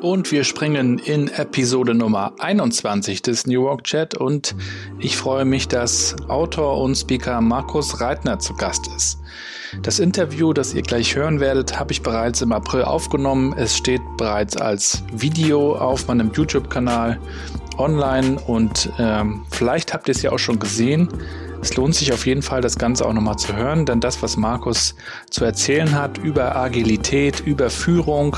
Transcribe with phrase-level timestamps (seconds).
[0.00, 4.54] Und wir springen in Episode Nummer 21 des New York Chat und
[4.98, 9.18] ich freue mich, dass Autor und Speaker Markus Reitner zu Gast ist.
[9.82, 13.54] Das Interview, das ihr gleich hören werdet, habe ich bereits im April aufgenommen.
[13.58, 17.20] Es steht bereits als Video auf meinem YouTube-Kanal
[17.76, 21.08] online und ähm, vielleicht habt ihr es ja auch schon gesehen.
[21.62, 24.36] Es lohnt sich auf jeden Fall, das Ganze auch nochmal zu hören, denn das, was
[24.36, 24.94] Markus
[25.30, 28.36] zu erzählen hat über Agilität, über Führung,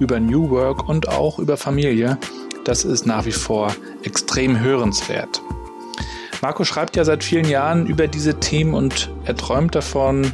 [0.00, 2.18] über New Work und auch über Familie,
[2.64, 5.40] das ist nach wie vor extrem hörenswert.
[6.42, 10.32] Markus schreibt ja seit vielen Jahren über diese Themen und er träumt davon,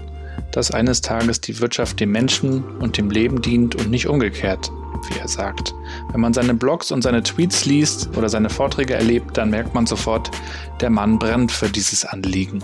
[0.50, 4.72] dass eines Tages die Wirtschaft dem Menschen und dem Leben dient und nicht umgekehrt
[5.08, 5.74] wie er sagt.
[6.12, 9.86] Wenn man seine Blogs und seine Tweets liest oder seine Vorträge erlebt, dann merkt man
[9.86, 10.30] sofort,
[10.80, 12.62] der Mann brennt für dieses Anliegen.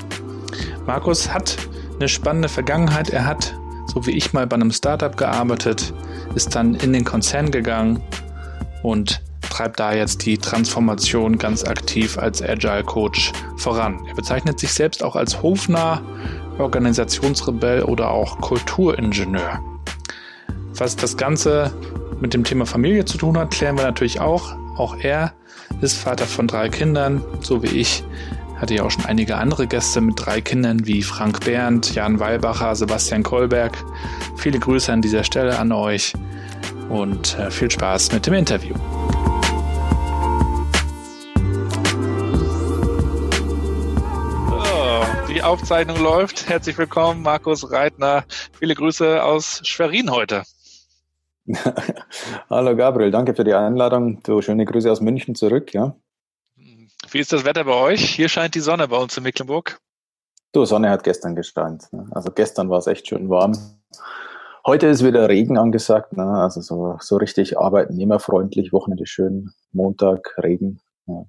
[0.86, 1.56] Markus hat
[1.98, 3.10] eine spannende Vergangenheit.
[3.10, 3.54] Er hat,
[3.86, 5.92] so wie ich mal bei einem Startup gearbeitet,
[6.34, 8.02] ist dann in den Konzern gegangen
[8.82, 9.20] und
[9.56, 14.04] treibt da jetzt die Transformation ganz aktiv als Agile Coach voran.
[14.06, 16.02] Er bezeichnet sich selbst auch als Hofnah,
[16.58, 19.60] Organisationsrebell oder auch Kulturingenieur.
[20.74, 21.72] Was das Ganze
[22.20, 24.56] mit dem Thema Familie zu tun hat, klären wir natürlich auch.
[24.76, 25.34] Auch er
[25.80, 28.04] ist Vater von drei Kindern, so wie ich.
[28.56, 32.74] Hatte ja auch schon einige andere Gäste mit drei Kindern wie Frank Berndt, Jan Weilbacher,
[32.74, 33.76] Sebastian Kolberg.
[34.36, 36.14] Viele Grüße an dieser Stelle an euch
[36.88, 38.74] und äh, viel Spaß mit dem Interview.
[45.28, 46.48] die Aufzeichnung läuft.
[46.48, 48.24] Herzlich willkommen, Markus Reitner.
[48.58, 50.44] Viele Grüße aus Schwerin heute.
[52.50, 54.22] Hallo Gabriel, danke für die Einladung.
[54.22, 55.96] Du, schöne Grüße aus München zurück, ja.
[57.10, 58.00] Wie ist das Wetter bei euch?
[58.16, 59.78] Hier scheint die Sonne bei uns in Mecklenburg.
[60.52, 61.92] Du, Sonne hat gestern gescheint.
[61.92, 62.08] Ne?
[62.10, 63.56] Also gestern war es echt schön warm.
[64.66, 66.24] Heute ist wieder Regen angesagt, ne?
[66.24, 70.80] also so, so richtig arbeitnehmerfreundlich, Wochenende schön, Montag Regen.
[71.06, 71.24] Ja,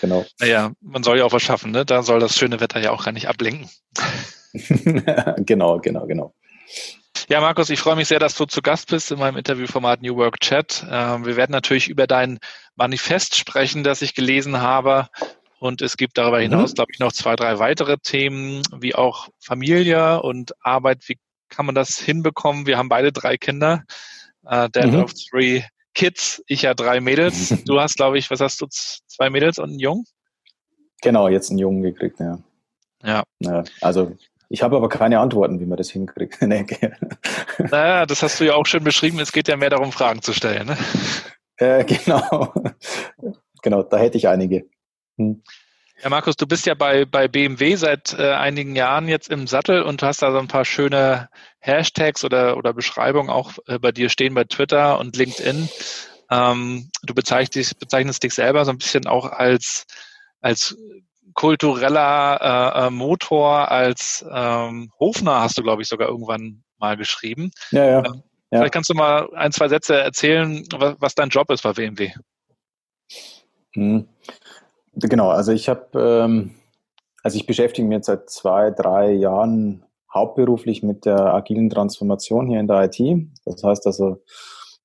[0.00, 0.24] genau.
[0.40, 1.84] Naja, man soll ja auch was schaffen, ne?
[1.86, 3.70] Da soll das schöne Wetter ja auch gar nicht ablenken.
[5.36, 6.34] genau, genau, genau.
[7.30, 10.16] Ja, Markus, ich freue mich sehr, dass du zu Gast bist in meinem Interviewformat New
[10.16, 10.84] Work Chat.
[10.90, 12.40] Ähm, wir werden natürlich über dein
[12.74, 15.06] Manifest sprechen, das ich gelesen habe.
[15.60, 16.42] Und es gibt darüber mhm.
[16.42, 16.74] hinaus, mhm.
[16.74, 21.08] glaube ich, noch zwei, drei weitere Themen, wie auch Familie und Arbeit.
[21.08, 22.66] Wie kann man das hinbekommen?
[22.66, 23.84] Wir haben beide drei Kinder.
[24.42, 25.04] Uh, Dad mhm.
[25.04, 25.62] of Three
[25.94, 26.42] Kids.
[26.48, 27.54] Ich ja drei Mädels.
[27.64, 28.66] Du hast, glaube ich, was hast du?
[28.68, 30.04] Zwei Mädels und einen Jungen?
[31.00, 32.18] Genau, jetzt einen Jungen gekriegt.
[32.18, 33.22] Ja.
[33.38, 34.16] ja also
[34.52, 36.42] ich habe aber keine Antworten, wie man das hinkriegt.
[37.70, 39.20] naja, das hast du ja auch schön beschrieben.
[39.20, 40.66] Es geht ja mehr darum, Fragen zu stellen.
[40.66, 40.76] Ne?
[41.56, 42.52] Äh, genau.
[43.62, 44.66] genau, da hätte ich einige.
[45.18, 45.42] Hm.
[46.02, 49.82] Ja, Markus, du bist ja bei, bei BMW seit äh, einigen Jahren jetzt im Sattel
[49.82, 51.28] und hast da so ein paar schöne
[51.60, 55.68] Hashtags oder, oder Beschreibungen auch äh, bei dir stehen bei Twitter und LinkedIn.
[56.30, 59.86] Ähm, du bezeichnest, bezeichnest dich selber so ein bisschen auch als,
[60.40, 60.76] als
[61.40, 62.38] kultureller
[62.76, 67.50] äh, äh, Motor als ähm, Hofner hast du, glaube ich, sogar irgendwann mal geschrieben.
[67.70, 67.98] Ja, ja.
[68.04, 68.58] Ähm, ja.
[68.58, 72.10] Vielleicht kannst du mal ein, zwei Sätze erzählen, was, was dein Job ist bei BMW.
[73.72, 74.06] Hm.
[74.96, 76.56] Genau, also ich habe, ähm,
[77.22, 82.60] also ich beschäftige mich jetzt seit zwei, drei Jahren hauptberuflich mit der agilen Transformation hier
[82.60, 83.00] in der IT.
[83.46, 84.22] Das heißt also,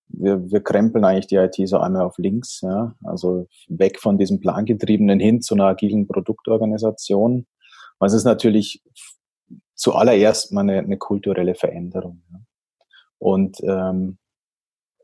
[0.08, 4.40] wir, wir krempeln eigentlich die IT so einmal auf links, ja, also weg von diesem
[4.40, 7.48] Plangetriebenen hin zu einer agilen Produktorganisation.
[8.00, 8.84] Was ist natürlich
[9.76, 12.24] zuallererst mal eine, eine kulturelle Veränderung.
[12.32, 12.40] Ja.
[13.20, 14.18] Und ähm,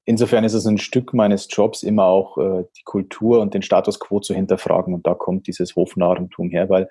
[0.05, 3.99] insofern ist es ein Stück meines Jobs, immer auch äh, die Kultur und den Status
[3.99, 4.93] quo zu hinterfragen.
[4.93, 6.89] Und da kommt dieses Hofnarrentum her, weil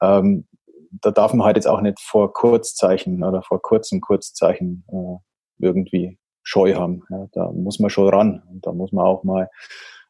[0.00, 0.46] ähm,
[0.90, 6.18] da darf man halt jetzt auch nicht vor Kurzzeichen oder vor kurzem Kurzzeichen äh, irgendwie
[6.46, 7.02] Scheu haben.
[7.10, 9.50] Ja, da muss man schon ran und da muss man auch mal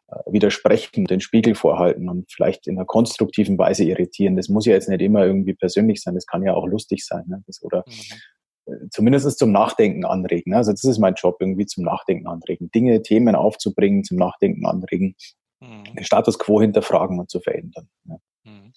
[0.08, 4.36] äh, widersprechen, den Spiegel vorhalten und vielleicht in einer konstruktiven Weise irritieren.
[4.36, 7.24] Das muss ja jetzt nicht immer irgendwie persönlich sein, das kann ja auch lustig sein.
[7.26, 7.42] Ne?
[7.46, 7.92] Das, oder mhm.
[8.66, 10.50] Äh, zumindest zum Nachdenken anregen.
[10.50, 10.58] Ne?
[10.58, 12.70] Also das ist mein Job, irgendwie zum Nachdenken anregen.
[12.70, 15.16] Dinge, Themen aufzubringen, zum Nachdenken anregen,
[15.60, 15.84] mhm.
[15.96, 17.88] den Status quo hinterfragen und zu verändern.
[18.04, 18.16] Ja.
[18.44, 18.72] Mhm.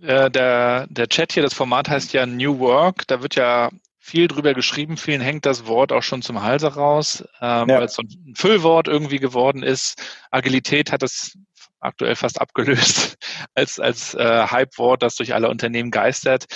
[0.00, 3.06] Äh, der, der Chat hier, das Format heißt ja New Work.
[3.06, 3.70] Da wird ja
[4.08, 7.76] viel drüber geschrieben, vielen hängt das Wort auch schon zum Halse raus, ähm, ja.
[7.76, 10.02] weil es so ein Füllwort irgendwie geworden ist.
[10.30, 11.36] Agilität hat es
[11.78, 13.18] aktuell fast abgelöst
[13.54, 16.46] als, als äh, Hype-Wort, das durch alle Unternehmen geistert.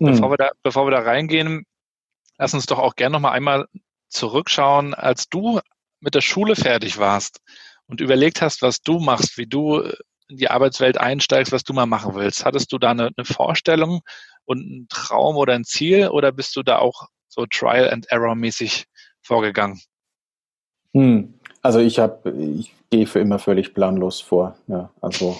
[0.00, 0.06] Mhm.
[0.06, 1.64] Bevor, wir da, bevor wir da reingehen,
[2.36, 3.66] lass uns doch auch gerne noch mal einmal
[4.10, 5.60] zurückschauen, als du
[6.00, 7.40] mit der Schule fertig warst
[7.86, 9.80] und überlegt hast, was du machst, wie du
[10.28, 12.44] in die Arbeitswelt einsteigst, was du mal machen willst.
[12.44, 14.02] Hattest du da eine, eine Vorstellung
[14.44, 18.34] und ein Traum oder ein Ziel oder bist du da auch so Trial and Error
[18.34, 18.86] mäßig
[19.22, 19.80] vorgegangen?
[20.94, 21.34] Hm.
[21.62, 24.56] Also ich habe, ich gehe für immer völlig planlos vor.
[24.66, 25.36] Ja, also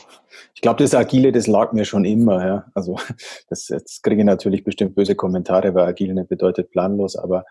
[0.54, 2.46] ich glaube, das Agile, das lag mir schon immer.
[2.46, 2.98] Ja, also
[3.48, 7.44] das jetzt kriege ich natürlich bestimmt böse Kommentare, weil Agile nicht bedeutet planlos, aber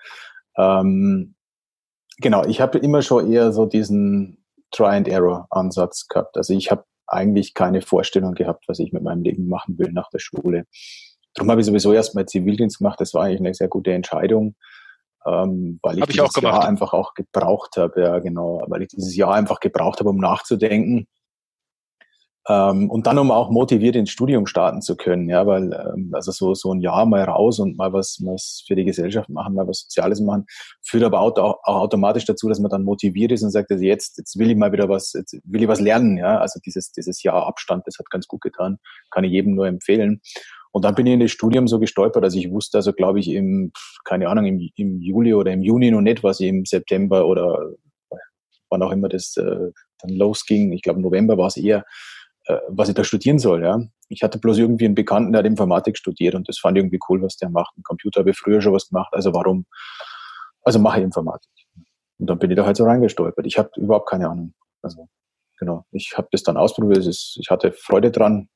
[0.57, 1.35] ähm,
[2.17, 6.37] genau, ich habe immer schon eher so diesen Try and Error Ansatz gehabt.
[6.37, 10.09] Also ich habe eigentlich keine Vorstellung gehabt, was ich mit meinem Leben machen will nach
[10.09, 10.65] der Schule.
[11.33, 12.99] Darum habe ich sowieso erstmal Zivildienst gemacht.
[12.99, 14.55] Das war eigentlich eine sehr gute Entscheidung,
[15.25, 18.01] ähm, weil ich, ich dieses Jahr einfach auch gebraucht habe.
[18.01, 21.07] Ja, genau, weil ich dieses Jahr einfach gebraucht habe, um nachzudenken.
[22.49, 26.31] Ähm, und dann, um auch motiviert ins Studium starten zu können, ja, weil ähm, also
[26.31, 29.67] so so ein Jahr mal raus und mal was was für die Gesellschaft machen, mal
[29.67, 30.45] was Soziales machen,
[30.83, 34.17] führt aber auch, auch automatisch dazu, dass man dann motiviert ist und sagt, also jetzt
[34.17, 37.21] jetzt will ich mal wieder was, jetzt will ich was lernen, ja, also dieses dieses
[37.21, 38.77] Jahr Abstand, das hat ganz gut getan,
[39.11, 40.21] kann ich jedem nur empfehlen.
[40.71, 43.29] Und dann bin ich in das Studium so gestolpert, dass ich wusste, also glaube ich
[43.29, 43.71] im,
[44.05, 47.73] keine Ahnung, im, im Juli oder im Juni noch nicht, was ich im September oder
[48.69, 50.71] wann auch immer das äh, dann losging.
[50.71, 51.83] Ich glaube, November war es eher,
[52.69, 53.63] was ich da studieren soll.
[53.63, 53.79] Ja.
[54.09, 56.99] Ich hatte bloß irgendwie einen Bekannten, der hat Informatik studiert und das fand ich irgendwie
[57.09, 57.77] cool, was der macht.
[57.77, 59.65] Ein Computer habe ich früher schon was gemacht, also warum,
[60.63, 61.49] also mache ich Informatik.
[62.17, 63.45] Und dann bin ich da halt so reingestolpert.
[63.45, 64.53] Ich habe überhaupt keine Ahnung.
[64.81, 65.07] Also
[65.59, 67.05] genau, ich habe das dann ausprobiert.
[67.05, 68.49] Ist, ich hatte Freude dran,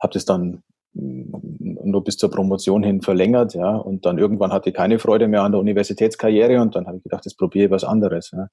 [0.00, 0.62] habe das dann
[0.94, 5.42] nur bis zur Promotion hin verlängert, ja, und dann irgendwann hatte ich keine Freude mehr
[5.42, 8.30] an der Universitätskarriere und dann habe ich gedacht, jetzt probiere ich was anderes.
[8.32, 8.48] Ja.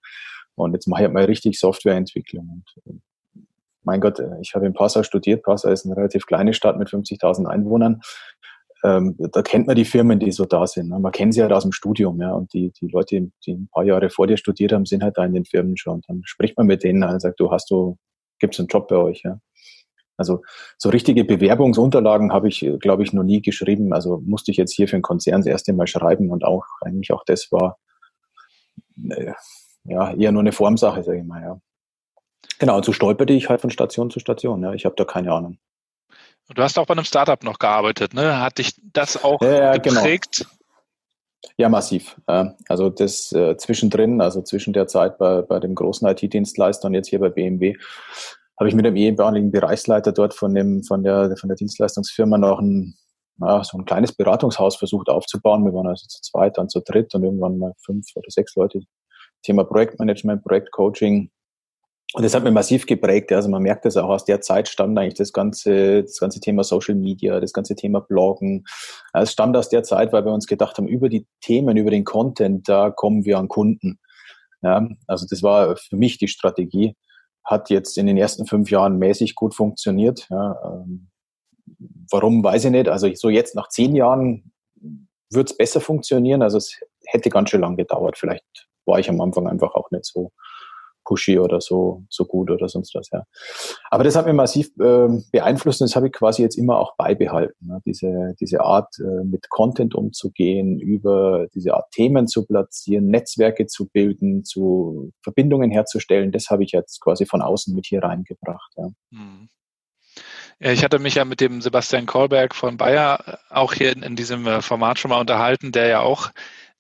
[0.55, 2.63] Und jetzt mache ich mal richtig Softwareentwicklung.
[2.85, 2.99] Und äh,
[3.83, 5.43] mein Gott, äh, ich habe in Passau studiert.
[5.43, 8.01] Passau ist eine relativ kleine Stadt mit 50.000 Einwohnern.
[8.83, 10.89] Ähm, da kennt man die Firmen, die so da sind.
[10.89, 10.99] Ne?
[10.99, 12.31] Man kennt sie halt aus dem Studium, ja.
[12.31, 15.25] Und die, die Leute, die ein paar Jahre vor dir studiert haben, sind halt da
[15.25, 15.95] in den Firmen schon.
[15.95, 17.97] Und dann spricht man mit denen und sagt, du hast du,
[18.39, 19.39] gibt's einen Job bei euch, ja.
[20.19, 20.41] Also
[20.77, 23.93] so richtige Bewerbungsunterlagen habe ich, glaube ich, noch nie geschrieben.
[23.93, 27.13] Also musste ich jetzt hier für einen Konzern das erste Mal schreiben und auch eigentlich
[27.13, 27.79] auch das war
[29.09, 29.31] äh,
[29.85, 31.41] ja eher nur eine Formsache, sage ich mal.
[31.41, 31.61] Ja.
[32.59, 34.61] Genau, und so stolperte ich halt von Station zu Station.
[34.63, 34.73] Ja.
[34.73, 35.57] Ich habe da keine Ahnung.
[36.53, 38.39] Du hast auch bei einem Startup noch gearbeitet, ne?
[38.39, 40.01] Hat dich das auch ja, genau.
[40.01, 40.39] geprägt?
[40.39, 40.49] Genau.
[41.57, 42.19] Ja, massiv.
[42.25, 47.09] Also das äh, zwischendrin, also zwischen der Zeit bei, bei dem großen IT-Dienstleister und jetzt
[47.09, 47.75] hier bei BMW,
[48.59, 52.59] habe ich mit dem ehemaligen Bereichsleiter dort von dem von der von der Dienstleistungsfirma noch
[52.59, 52.95] ein
[53.39, 55.63] ja, so ein kleines Beratungshaus versucht aufzubauen.
[55.63, 58.81] Wir waren also zu zweit, dann zu dritt und irgendwann mal fünf oder sechs Leute.
[59.43, 61.31] Thema Projektmanagement, Projektcoaching.
[62.13, 63.31] Und das hat mir massiv geprägt.
[63.31, 66.63] Also man merkt das auch aus der Zeit stammt eigentlich das ganze, das ganze Thema
[66.63, 68.65] Social Media, das ganze Thema Bloggen.
[69.13, 72.05] Es stammt aus der Zeit, weil wir uns gedacht haben, über die Themen, über den
[72.05, 73.99] Content, da kommen wir an Kunden.
[74.61, 76.95] Ja, also das war für mich die Strategie
[77.49, 80.27] hat jetzt in den ersten fünf Jahren mäßig gut funktioniert.
[80.29, 81.09] Ja, ähm,
[82.11, 82.87] warum, weiß ich nicht.
[82.87, 84.51] Also so jetzt nach zehn Jahren
[85.31, 86.43] wird es besser funktionieren.
[86.43, 88.17] Also es hätte ganz schön lang gedauert.
[88.17, 90.31] Vielleicht war ich am Anfang einfach auch nicht so
[91.09, 93.23] pushy oder so, so gut oder sonst was, ja.
[93.89, 96.95] Aber das hat mich massiv äh, beeinflusst und das habe ich quasi jetzt immer auch
[96.97, 97.67] beibehalten.
[97.67, 97.81] Ne?
[97.85, 103.89] Diese, diese Art, äh, mit Content umzugehen, über diese Art Themen zu platzieren, Netzwerke zu
[103.89, 108.71] bilden, zu Verbindungen herzustellen, das habe ich jetzt quasi von außen mit hier reingebracht.
[108.77, 108.89] Ja.
[109.11, 109.49] Hm.
[110.59, 114.45] Ich hatte mich ja mit dem Sebastian Kolberg von Bayer auch hier in, in diesem
[114.45, 116.31] äh, Format schon mal unterhalten, der ja auch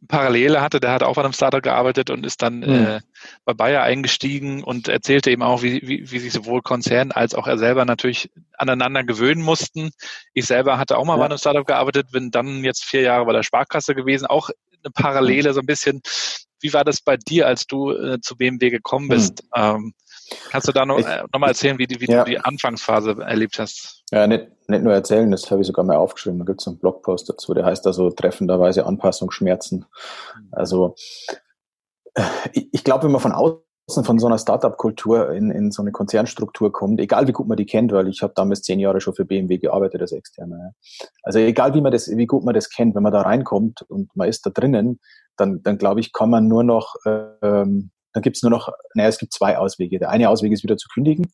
[0.07, 2.85] Parallele hatte, der hat auch bei einem Startup gearbeitet und ist dann mhm.
[2.85, 3.01] äh,
[3.45, 7.47] bei Bayer eingestiegen und erzählte eben auch, wie, wie, wie sich sowohl Konzern als auch
[7.47, 9.91] er selber natürlich aneinander gewöhnen mussten.
[10.33, 11.19] Ich selber hatte auch mal ja.
[11.19, 14.49] bei einem Startup gearbeitet, bin dann jetzt vier Jahre bei der Sparkasse gewesen, auch
[14.83, 16.01] eine Parallele so ein bisschen.
[16.61, 19.43] Wie war das bei dir, als du äh, zu BMW gekommen bist?
[19.43, 19.61] Mhm.
[19.61, 19.93] Ähm,
[20.49, 22.23] Kannst du da noch, äh, noch mal erzählen, wie, wie ja.
[22.23, 24.03] du die Anfangsphase erlebt hast?
[24.11, 26.39] Ja, nicht, nicht nur erzählen, das habe ich sogar mal aufgeschrieben.
[26.39, 29.85] Da gibt es einen Blogpost dazu, der heißt also treffenderweise Anpassung Schmerzen.
[30.51, 30.95] Also
[32.53, 35.91] ich, ich glaube, wenn man von außen von so einer Startup-Kultur in, in so eine
[35.91, 39.15] Konzernstruktur kommt, egal wie gut man die kennt, weil ich habe damals zehn Jahre schon
[39.15, 40.73] für BMW gearbeitet als Externer.
[41.23, 44.15] Also egal wie man das, wie gut man das kennt, wenn man da reinkommt und
[44.15, 44.99] man ist da drinnen,
[45.37, 49.09] dann, dann glaube ich, kann man nur noch ähm, dann gibt es nur noch, naja,
[49.09, 49.99] es gibt zwei Auswege.
[49.99, 51.31] Der eine Ausweg ist wieder zu kündigen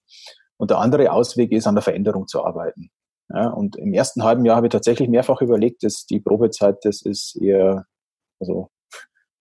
[0.58, 2.89] und der andere Ausweg ist, an der Veränderung zu arbeiten.
[3.29, 7.01] Ja, und im ersten halben Jahr habe ich tatsächlich mehrfach überlegt, dass die Probezeit, das
[7.01, 7.86] ist eher,
[8.39, 8.70] also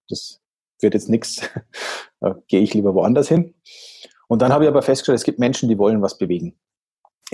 [0.09, 0.41] das
[0.81, 1.43] wird jetzt nichts,
[2.21, 3.55] da gehe ich lieber woanders hin.
[4.27, 6.59] Und dann habe ich aber festgestellt, es gibt Menschen, die wollen was bewegen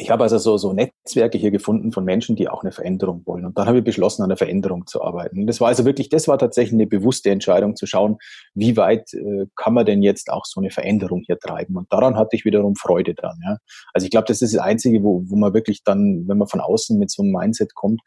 [0.01, 3.45] ich habe also so, so Netzwerke hier gefunden von Menschen, die auch eine Veränderung wollen.
[3.45, 5.41] Und dann habe ich beschlossen, an der Veränderung zu arbeiten.
[5.41, 8.19] Und das war also wirklich, das war tatsächlich eine bewusste Entscheidung zu schauen,
[8.55, 11.77] wie weit äh, kann man denn jetzt auch so eine Veränderung hier treiben.
[11.77, 13.39] Und daran hatte ich wiederum Freude dran.
[13.45, 13.59] Ja.
[13.93, 16.61] Also ich glaube, das ist das Einzige, wo, wo man wirklich dann, wenn man von
[16.61, 18.01] außen mit so einem Mindset kommt,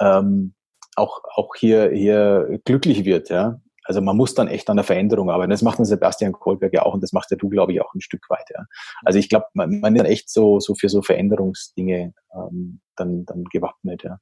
[0.00, 0.54] ähm,
[0.96, 3.30] auch, auch hier, hier glücklich wird.
[3.30, 3.60] Ja.
[3.90, 5.50] Also man muss dann echt an der Veränderung arbeiten.
[5.50, 7.92] Das macht ein Sebastian Kohlberg ja auch und das macht ja du, glaube ich, auch
[7.92, 8.46] ein Stück weit.
[8.56, 8.64] Ja.
[9.04, 13.24] Also ich glaube, man, man ist dann echt so, so für so Veränderungsdinge ähm, dann,
[13.24, 14.04] dann gewappnet.
[14.04, 14.18] Ja.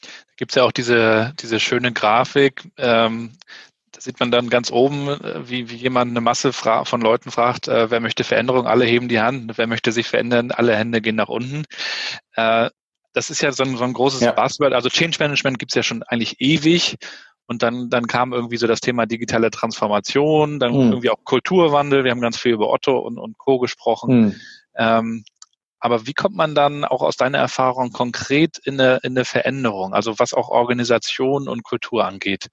[0.00, 3.32] Da gibt es ja auch diese, diese schöne Grafik, ähm,
[3.90, 7.68] da sieht man dann ganz oben, äh, wie, wie jemand eine Masse von Leuten fragt,
[7.68, 11.16] äh, wer möchte Veränderung, alle heben die Hand, wer möchte sich verändern, alle Hände gehen
[11.16, 11.64] nach unten.
[12.34, 12.70] Äh,
[13.12, 14.32] das ist ja so ein, so ein großes ja.
[14.32, 14.72] Buzzword.
[14.72, 16.96] Also Change Management gibt es ja schon eigentlich ewig.
[17.46, 20.92] Und dann, dann kam irgendwie so das Thema digitale Transformation, dann mhm.
[20.92, 22.04] irgendwie auch Kulturwandel.
[22.04, 23.58] Wir haben ganz viel über Otto und, und Co.
[23.58, 24.20] gesprochen.
[24.20, 24.40] Mhm.
[24.76, 25.24] Ähm,
[25.80, 29.94] aber wie kommt man dann auch aus deiner Erfahrung konkret in eine, in eine Veränderung,
[29.94, 32.50] also was auch Organisation und Kultur angeht?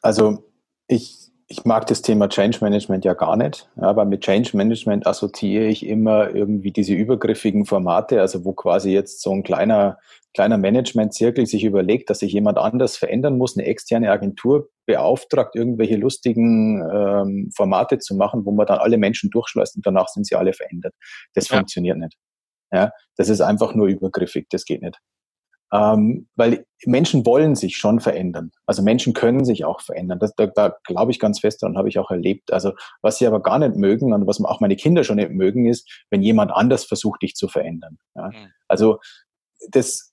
[0.00, 0.50] Also
[0.86, 5.66] ich ich mag das Thema Change Management ja gar nicht, aber mit Change Management assoziiere
[5.66, 9.98] ich immer irgendwie diese übergriffigen Formate, also wo quasi jetzt so ein kleiner,
[10.32, 15.96] kleiner Management-Zirkel sich überlegt, dass sich jemand anders verändern muss, eine externe Agentur beauftragt, irgendwelche
[15.96, 20.36] lustigen ähm, Formate zu machen, wo man dann alle Menschen durchschleust und danach sind sie
[20.36, 20.94] alle verändert.
[21.34, 21.56] Das ja.
[21.56, 22.16] funktioniert nicht.
[22.72, 24.98] Ja, das ist einfach nur übergriffig, das geht nicht.
[25.72, 28.50] Ähm, weil Menschen wollen sich schon verändern.
[28.66, 30.18] Also Menschen können sich auch verändern.
[30.18, 32.52] Das, da, da glaube ich ganz fest daran, habe ich auch erlebt.
[32.52, 35.66] Also was sie aber gar nicht mögen und was auch meine Kinder schon nicht mögen,
[35.66, 37.98] ist, wenn jemand anders versucht, dich zu verändern.
[38.14, 38.28] Ja?
[38.28, 38.52] Mhm.
[38.68, 38.98] Also
[39.70, 40.12] das,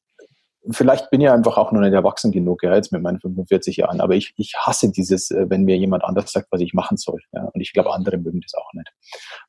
[0.71, 4.01] vielleicht bin ich einfach auch noch nicht erwachsen genug, ja, jetzt mit meinen 45 Jahren,
[4.01, 7.19] aber ich, ich hasse dieses, äh, wenn mir jemand anders sagt, was ich machen soll.
[7.31, 7.45] Ja?
[7.45, 8.91] Und ich glaube, andere mögen das auch nicht.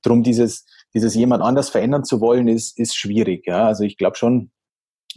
[0.03, 3.47] Drum dieses, dieses jemand anders verändern zu wollen, ist, ist schwierig.
[3.47, 3.67] Ja?
[3.67, 4.51] Also ich glaube schon,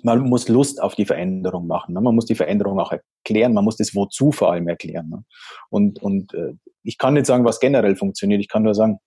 [0.03, 1.93] man muss Lust auf die Veränderung machen.
[1.93, 2.01] Ne?
[2.01, 5.09] Man muss die Veränderung auch erklären, man muss das Wozu vor allem erklären.
[5.09, 5.23] Ne?
[5.69, 8.99] Und, und äh, ich kann nicht sagen, was generell funktioniert, ich kann nur sagen,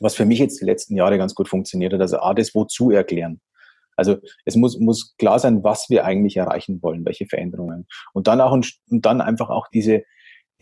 [0.00, 2.90] was für mich jetzt die letzten Jahre ganz gut funktioniert hat, also A, das Wozu
[2.90, 3.40] erklären.
[3.96, 7.86] Also es muss, muss klar sein, was wir eigentlich erreichen wollen, welche Veränderungen.
[8.14, 10.02] Und dann auch und dann einfach auch diese,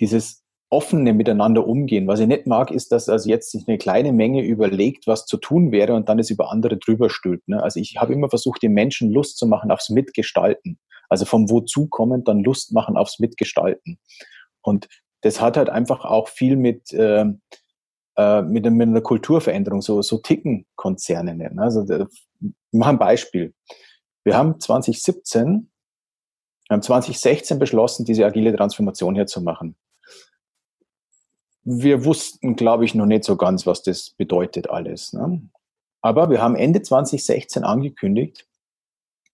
[0.00, 2.06] dieses offene Miteinander umgehen.
[2.06, 5.36] Was ich nicht mag, ist, dass also jetzt sich eine kleine Menge überlegt, was zu
[5.36, 7.48] tun wäre und dann es über andere drüber stülpt.
[7.48, 7.60] Ne?
[7.60, 10.78] Also ich habe immer versucht, den Menschen Lust zu machen aufs Mitgestalten.
[11.08, 13.98] Also vom Wozu kommend dann Lust machen aufs Mitgestalten.
[14.62, 14.88] Und
[15.22, 17.24] das hat halt einfach auch viel mit, äh,
[18.16, 21.34] äh, mit, mit einer Kulturveränderung, so, so ticken Konzerne.
[21.34, 21.50] Ne?
[21.58, 23.54] Also ich mache ein Beispiel.
[24.22, 25.68] Wir haben 2017,
[26.68, 29.74] wir haben 2016 beschlossen, diese agile Transformation hier zu machen
[31.78, 35.12] wir wussten, glaube ich, noch nicht so ganz, was das bedeutet alles.
[35.12, 35.42] Ne?
[36.02, 38.46] Aber wir haben Ende 2016 angekündigt,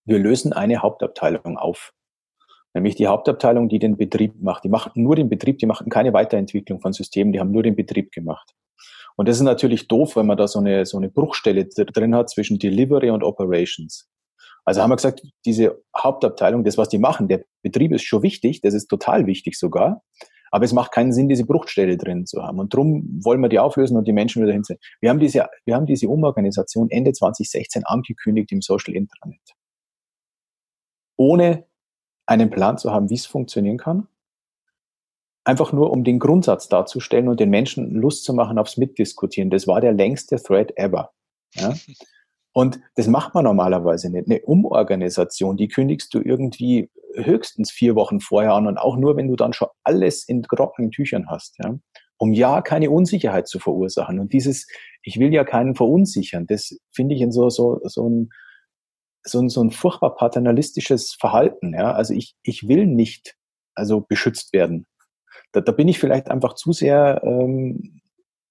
[0.05, 1.93] wir lösen eine Hauptabteilung auf.
[2.75, 4.65] Nämlich die Hauptabteilung, die den Betrieb macht.
[4.65, 7.75] Die machten nur den Betrieb, die machten keine Weiterentwicklung von Systemen, die haben nur den
[7.75, 8.55] Betrieb gemacht.
[9.17, 12.29] Und das ist natürlich doof, wenn man da so eine, so eine Bruchstelle drin hat
[12.29, 14.09] zwischen Delivery und Operations.
[14.67, 18.61] Also haben wir gesagt, diese Hauptabteilung, das, was die machen, der Betrieb ist schon wichtig,
[18.61, 20.03] das ist total wichtig sogar.
[20.51, 22.59] Aber es macht keinen Sinn, diese Bruchstelle drin zu haben.
[22.59, 24.83] Und darum wollen wir die auflösen und die Menschen wieder hinsetzen.
[25.01, 29.41] Wir haben diese, wir haben diese Umorganisation Ende 2016 angekündigt im Social Intranet.
[31.17, 31.67] Ohne
[32.27, 34.09] einen Plan zu haben, wie es funktionieren kann.
[35.45, 39.49] Einfach nur, um den Grundsatz darzustellen und den Menschen Lust zu machen aufs Mitdiskutieren.
[39.51, 41.13] Das war der längste Thread ever.
[41.55, 41.75] Ja?
[42.53, 44.29] Und das macht man normalerweise nicht.
[44.29, 49.29] Eine Umorganisation, die kündigst du irgendwie höchstens vier Wochen vorher an und auch nur, wenn
[49.29, 51.79] du dann schon alles in trockenen Tüchern hast, ja,
[52.19, 54.19] um ja keine Unsicherheit zu verursachen.
[54.19, 54.67] Und dieses,
[55.03, 58.31] ich will ja keinen verunsichern, das finde ich in so, so, so ein,
[59.23, 61.75] so ein, so ein furchtbar paternalistisches Verhalten.
[61.75, 61.93] Ja?
[61.93, 63.37] Also ich, ich will nicht
[63.75, 64.87] also beschützt werden.
[65.53, 68.01] Da, da bin ich vielleicht einfach zu sehr ähm,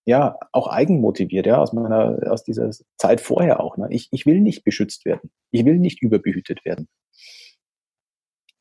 [0.05, 3.77] ja auch eigenmotiviert, ja, aus meiner, aus dieser Zeit vorher auch.
[3.77, 3.87] Ne?
[3.89, 5.31] Ich, ich will nicht beschützt werden.
[5.51, 6.87] Ich will nicht überbehütet werden.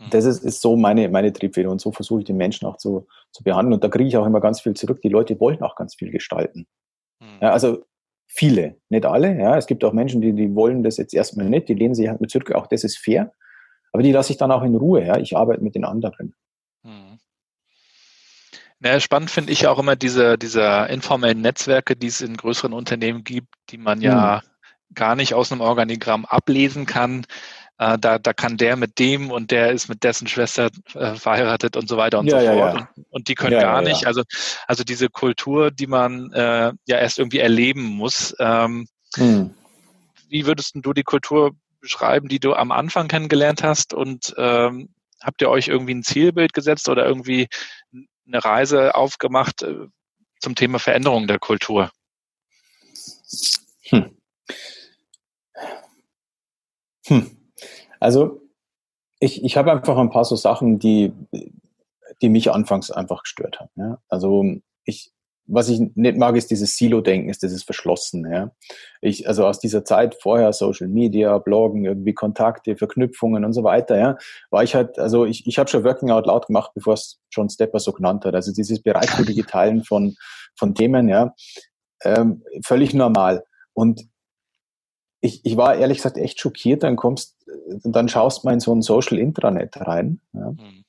[0.04, 0.10] Hm.
[0.10, 3.06] Das ist, ist so meine, meine Triebfeder und so versuche ich den Menschen auch zu,
[3.32, 3.74] zu behandeln.
[3.74, 5.00] Und da kriege ich auch immer ganz viel zurück.
[5.02, 6.66] Die Leute wollen auch ganz viel gestalten.
[7.20, 7.38] Hm.
[7.40, 7.84] Ja, also
[8.26, 9.38] viele, nicht alle.
[9.38, 12.08] Ja, es gibt auch Menschen, die, die wollen das jetzt erstmal nicht, die lehnen sich
[12.08, 12.52] halt mit zurück.
[12.52, 13.32] Auch das ist fair.
[13.92, 15.04] Aber die lasse ich dann auch in Ruhe.
[15.04, 16.34] Ja, ich arbeite mit den anderen.
[16.82, 17.18] Hm.
[18.82, 23.24] Ja, spannend finde ich auch immer diese, diese informellen Netzwerke, die es in größeren Unternehmen
[23.24, 24.48] gibt, die man ja hm.
[24.94, 27.24] gar nicht aus einem Organigramm ablesen kann
[27.78, 31.76] äh, da, da kann der mit dem und der ist mit dessen Schwester äh, verheiratet
[31.76, 32.74] und so weiter und ja, so fort.
[32.74, 32.88] Ja.
[32.94, 34.06] Und, und, die können ja, gar nicht.
[34.06, 34.22] Also,
[34.66, 38.34] also diese Kultur, die man äh, ja erst irgendwie erleben muss.
[38.38, 39.54] Ähm, hm.
[40.28, 43.92] Wie würdest du die Kultur beschreiben, die du am Anfang kennengelernt hast?
[43.92, 44.90] Und ähm,
[45.20, 47.48] habt ihr euch irgendwie ein Zielbild gesetzt oder irgendwie
[48.26, 49.88] eine Reise aufgemacht äh,
[50.38, 51.90] zum Thema Veränderung der Kultur?
[53.88, 54.16] Hm.
[57.06, 57.43] Hm.
[58.04, 58.42] Also
[59.18, 61.14] ich, ich habe einfach ein paar so Sachen, die,
[62.20, 63.70] die mich anfangs einfach gestört haben.
[63.76, 63.98] Ja?
[64.10, 64.44] Also
[64.84, 65.10] ich,
[65.46, 68.30] was ich nicht mag, ist dieses Silo-Denken, ist dieses Verschlossen.
[68.30, 68.50] Ja?
[69.00, 73.96] Ich, also aus dieser Zeit vorher, Social Media, Bloggen, irgendwie Kontakte, Verknüpfungen und so weiter,
[73.98, 74.18] ja,
[74.50, 77.48] war ich halt, also ich, ich habe schon Working Out laut gemacht, bevor es John
[77.48, 78.34] Stepper so genannt hat.
[78.34, 80.14] Also dieses bereitwillige Teilen von,
[80.58, 81.34] von Themen, ja,
[82.02, 83.46] ähm, völlig normal.
[83.72, 84.06] Und
[85.24, 87.34] ich, ich war ehrlich gesagt echt schockiert, dann kommst,
[87.82, 90.20] dann schaust mal in so ein Social Intranet rein.
[90.34, 90.50] Ja.
[90.50, 90.84] Mhm.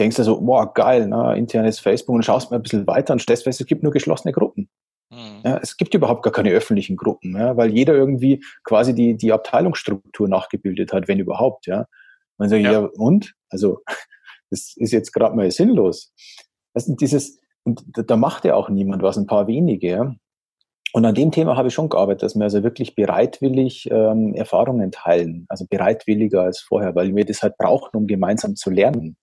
[0.00, 3.20] Denkst du so, boah, geil, ne, internes Facebook und schaust mal ein bisschen weiter und
[3.20, 4.70] stellst fest, es gibt nur geschlossene Gruppen.
[5.10, 5.40] Mhm.
[5.44, 9.32] Ja, es gibt überhaupt gar keine öffentlichen Gruppen, ja, weil jeder irgendwie quasi die, die
[9.32, 11.84] Abteilungsstruktur nachgebildet hat, wenn überhaupt, ja.
[12.38, 12.72] Man sagt, ja.
[12.72, 13.34] ja, und?
[13.50, 13.82] Also,
[14.50, 16.14] das ist jetzt gerade mal sinnlos.
[16.72, 20.14] Das ist dieses, und da macht ja auch niemand was, ein paar wenige, ja.
[20.92, 24.90] Und an dem Thema habe ich schon gearbeitet, dass wir also wirklich bereitwillig ähm, Erfahrungen
[24.90, 29.16] teilen, also bereitwilliger als vorher, weil wir das halt brauchen, um gemeinsam zu lernen.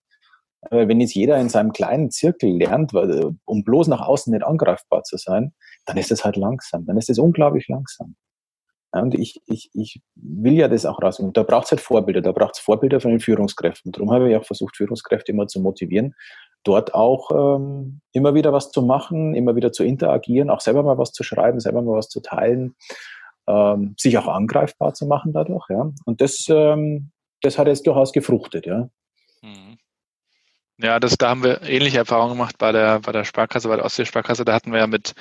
[0.61, 4.45] Aber wenn jetzt jeder in seinem kleinen Zirkel lernt, weil, um bloß nach außen nicht
[4.45, 5.53] angreifbar zu sein,
[5.85, 8.15] dann ist das halt langsam, dann ist das unglaublich langsam.
[8.93, 11.19] Ja, und ich, ich, ich will ja das auch raus.
[11.19, 13.91] Und da braucht es halt Vorbilder, da braucht es Vorbilder von den Führungskräften.
[13.91, 16.15] Darum habe ich auch versucht, Führungskräfte immer zu motivieren,
[16.65, 20.97] dort auch ähm, immer wieder was zu machen, immer wieder zu interagieren, auch selber mal
[20.97, 22.75] was zu schreiben, selber mal was zu teilen,
[23.47, 25.69] ähm, sich auch angreifbar zu machen dadurch.
[25.69, 25.91] Ja.
[26.05, 28.89] Und das, ähm, das hat jetzt durchaus gefruchtet, ja.
[29.41, 29.77] Mhm.
[30.77, 33.85] Ja, das, da haben wir ähnliche Erfahrungen gemacht bei der, bei der Sparkasse, bei der
[33.85, 34.43] Ostsee-Sparkasse.
[34.43, 35.13] Da hatten wir ja mit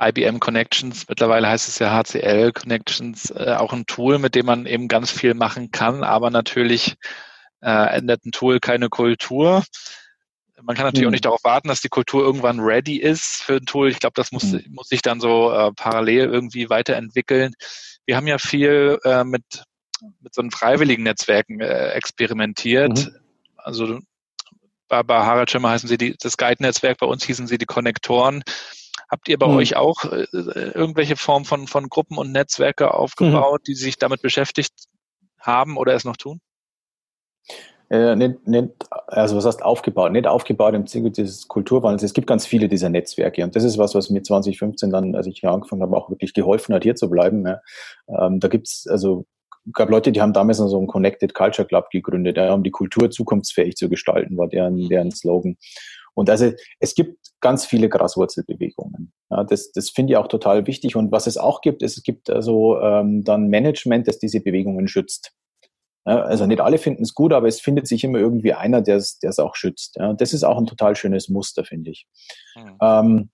[0.00, 4.64] IBM Connections, mittlerweile heißt es ja HCL Connections, äh, auch ein Tool, mit dem man
[4.64, 6.96] eben ganz viel machen kann, aber natürlich
[7.60, 9.62] äh, ändert ein Tool keine Kultur.
[10.64, 11.08] Man kann natürlich mhm.
[11.08, 13.90] auch nicht darauf warten, dass die Kultur irgendwann ready ist für ein Tool.
[13.90, 14.64] Ich glaube, das muss, mhm.
[14.70, 17.54] muss sich dann so äh, parallel irgendwie weiterentwickeln.
[18.06, 19.64] Wir haben ja viel äh, mit,
[20.20, 23.06] mit so einen freiwilligen Netzwerken äh, experimentiert.
[23.06, 23.16] Mhm.
[23.56, 23.98] Also
[24.88, 28.42] bei, bei Harald Schimmer heißen sie die, das Guide-Netzwerk, bei uns hießen sie die Konnektoren.
[29.10, 29.56] Habt ihr bei mhm.
[29.56, 33.64] euch auch äh, irgendwelche Form von, von Gruppen und Netzwerke aufgebaut, mhm.
[33.64, 34.72] die sich damit beschäftigt
[35.38, 36.40] haben oder es noch tun?
[37.94, 38.70] Äh, nicht, nicht,
[39.06, 40.10] also was heißt aufgebaut?
[40.10, 42.02] Nicht aufgebaut im Sinne des Kulturwandels.
[42.02, 45.28] Es gibt ganz viele dieser Netzwerke und das ist was, was mir 2015 dann, als
[45.28, 47.46] ich hier angefangen habe, auch wirklich geholfen hat, hier zu bleiben.
[47.46, 47.60] Ja.
[48.08, 49.26] Ähm, da gibt's also
[49.72, 52.72] gab Leute, die haben damals noch so einen Connected Culture Club gegründet, ja, um die
[52.72, 55.56] Kultur zukunftsfähig zu gestalten, war deren, deren Slogan.
[56.14, 59.12] Und also es gibt ganz viele Graswurzelbewegungen.
[59.30, 60.96] Ja, das das finde ich auch total wichtig.
[60.96, 64.88] Und was es auch gibt, ist, es gibt also ähm, dann Management, das diese Bewegungen
[64.88, 65.32] schützt.
[66.06, 68.96] Ja, also nicht alle finden es gut, aber es findet sich immer irgendwie einer, der
[68.96, 69.96] es auch schützt.
[69.96, 72.06] Ja, das ist auch ein total schönes Muster, finde ich.
[72.56, 72.76] Mhm.
[72.82, 73.30] Ähm,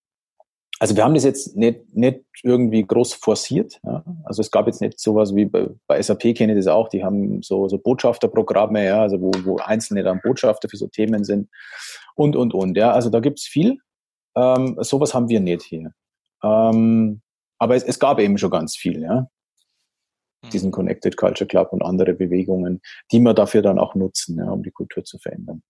[0.78, 3.80] also wir haben das jetzt nicht, nicht irgendwie groß forciert.
[3.82, 4.04] Ja.
[4.24, 7.04] Also es gab jetzt nicht sowas wie bei, bei SAP kenne ich das auch, die
[7.04, 11.50] haben so, so Botschafterprogramme, ja, also wo, wo Einzelne dann Botschafter für so Themen sind
[12.14, 12.76] und, und, und.
[12.76, 12.92] Ja.
[12.92, 13.78] Also da gibt's viel.
[14.36, 15.92] Ähm, sowas haben wir nicht hier.
[16.42, 17.20] Ähm,
[17.58, 19.28] aber es, es gab eben schon ganz viel, ja
[20.52, 20.72] diesen mhm.
[20.72, 22.80] Connected Culture Club und andere Bewegungen,
[23.12, 25.62] die wir dafür dann auch nutzen, ja, um die Kultur zu verändern.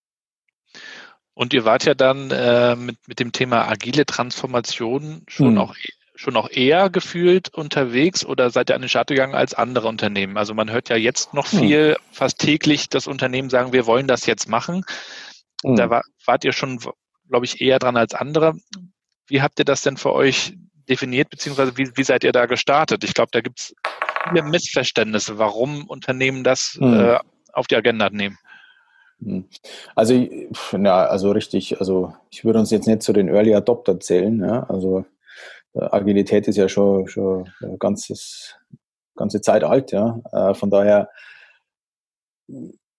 [1.35, 5.59] Und ihr wart ja dann äh, mit, mit dem Thema agile Transformation schon mhm.
[5.59, 5.75] auch
[6.21, 10.37] schon noch eher gefühlt unterwegs oder seid ihr an den Start gegangen als andere Unternehmen?
[10.37, 11.59] Also man hört ja jetzt noch hm.
[11.59, 11.97] viel, hm.
[12.13, 14.85] fast täglich das Unternehmen sagen, wir wollen das jetzt machen.
[15.65, 15.77] Hm.
[15.77, 16.79] Da war, wart ihr schon,
[17.29, 18.53] glaube ich, eher dran als andere.
[19.29, 20.53] Wie habt ihr das denn für euch
[20.91, 23.03] definiert, beziehungsweise wie, wie seid ihr da gestartet?
[23.03, 23.75] Ich glaube, da gibt es
[24.29, 27.01] viele Missverständnisse, warum Unternehmen das hm.
[27.01, 27.19] äh,
[27.53, 28.39] auf die Agenda nehmen.
[29.23, 29.45] Hm.
[29.95, 34.41] Also, ja, also richtig, also ich würde uns jetzt nicht zu den Early Adopter zählen,
[34.41, 35.05] ja, also
[35.75, 38.57] äh, Agilität ist ja schon, schon ganzes,
[39.17, 40.21] ganze Zeit alt, ja.
[40.33, 41.11] Äh, von daher,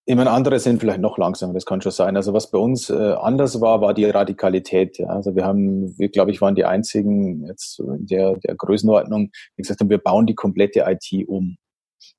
[0.06, 2.16] ich meine, andere sind vielleicht noch langsamer, das kann schon sein.
[2.16, 4.98] Also was bei uns äh, anders war, war die Radikalität.
[4.98, 5.08] Ja.
[5.08, 9.62] Also wir haben, wir glaube ich, waren die einzigen jetzt in der, der Größenordnung, die
[9.62, 11.58] gesagt haben, wir bauen die komplette IT um.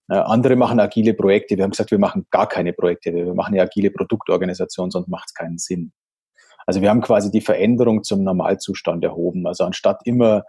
[0.09, 1.57] Äh, andere machen agile Projekte.
[1.57, 3.13] Wir haben gesagt, wir machen gar keine Projekte.
[3.13, 5.93] Wir machen eine agile Produktorganisation, sonst macht es keinen Sinn.
[6.67, 9.47] Also wir haben quasi die Veränderung zum Normalzustand erhoben.
[9.49, 10.45] Also anstatt immer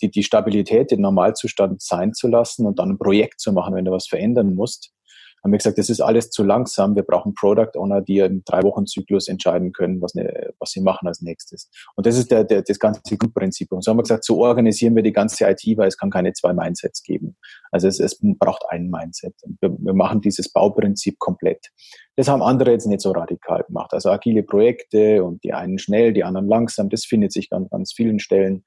[0.00, 3.84] die, die Stabilität, den Normalzustand sein zu lassen und dann ein Projekt zu machen, wenn
[3.84, 4.92] du was verändern musst,
[5.42, 6.94] haben wir gesagt, das ist alles zu langsam.
[6.94, 10.80] Wir brauchen Product Owner, die im drei Wochen Zyklus entscheiden können, was, ne, was sie
[10.80, 11.70] machen als nächstes.
[11.96, 13.72] Und das ist der, der, das ganze Grundprinzip.
[13.72, 16.32] Und so haben wir gesagt, so organisieren wir die ganze IT, weil es kann keine
[16.32, 17.36] zwei Mindsets geben.
[17.70, 19.34] Also es, es braucht ein Mindset.
[19.60, 21.68] Wir, wir machen dieses Bauprinzip komplett.
[22.16, 23.94] Das haben andere jetzt nicht so radikal gemacht.
[23.94, 26.90] Also agile Projekte und die einen schnell, die anderen langsam.
[26.90, 28.64] Das findet sich an ganz vielen Stellen.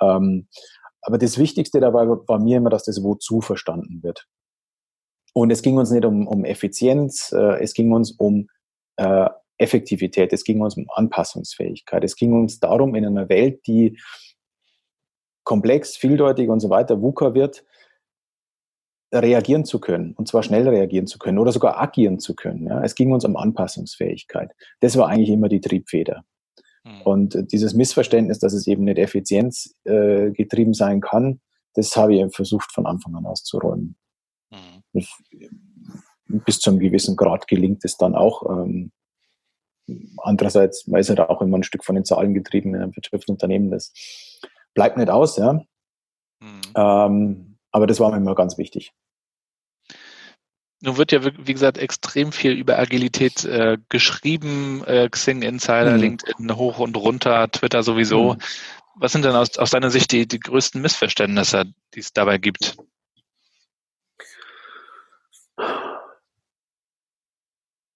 [0.00, 0.48] Ähm,
[1.02, 4.26] aber das Wichtigste dabei war mir immer, dass das Wozu verstanden wird.
[5.34, 8.48] Und es ging uns nicht um, um Effizienz, äh, es ging uns um
[8.96, 12.02] äh, Effektivität, es ging uns um Anpassungsfähigkeit.
[12.04, 13.98] Es ging uns darum, in einer Welt, die
[15.42, 17.64] komplex, vieldeutig und so weiter, VUCA wird,
[19.12, 22.66] reagieren zu können und zwar schnell reagieren zu können oder sogar agieren zu können.
[22.66, 22.82] Ja.
[22.82, 24.50] Es ging uns um Anpassungsfähigkeit.
[24.80, 26.24] Das war eigentlich immer die Triebfeder.
[26.84, 27.02] Hm.
[27.02, 31.40] Und dieses Missverständnis, dass es eben nicht effizienzgetrieben äh, sein kann,
[31.74, 33.96] das habe ich versucht von Anfang an auszuräumen.
[36.26, 38.42] Bis zu einem gewissen Grad gelingt es dann auch.
[38.48, 38.92] Ähm,
[40.18, 43.70] andererseits, man ist halt auch immer ein Stück von den Zahlen getrieben in einem Wirtschaftsunternehmen.
[43.70, 43.92] Das
[44.72, 45.60] bleibt nicht aus, ja.
[46.40, 46.60] Mhm.
[46.74, 48.92] Ähm, aber das war mir immer ganz wichtig.
[50.80, 56.00] Nun wird ja, wie gesagt, extrem viel über Agilität äh, geschrieben, äh, Xing Insider, mhm.
[56.00, 58.34] LinkedIn hoch und runter, Twitter sowieso.
[58.34, 58.38] Mhm.
[58.96, 62.76] Was sind denn aus, aus deiner Sicht die, die größten Missverständnisse, die es dabei gibt?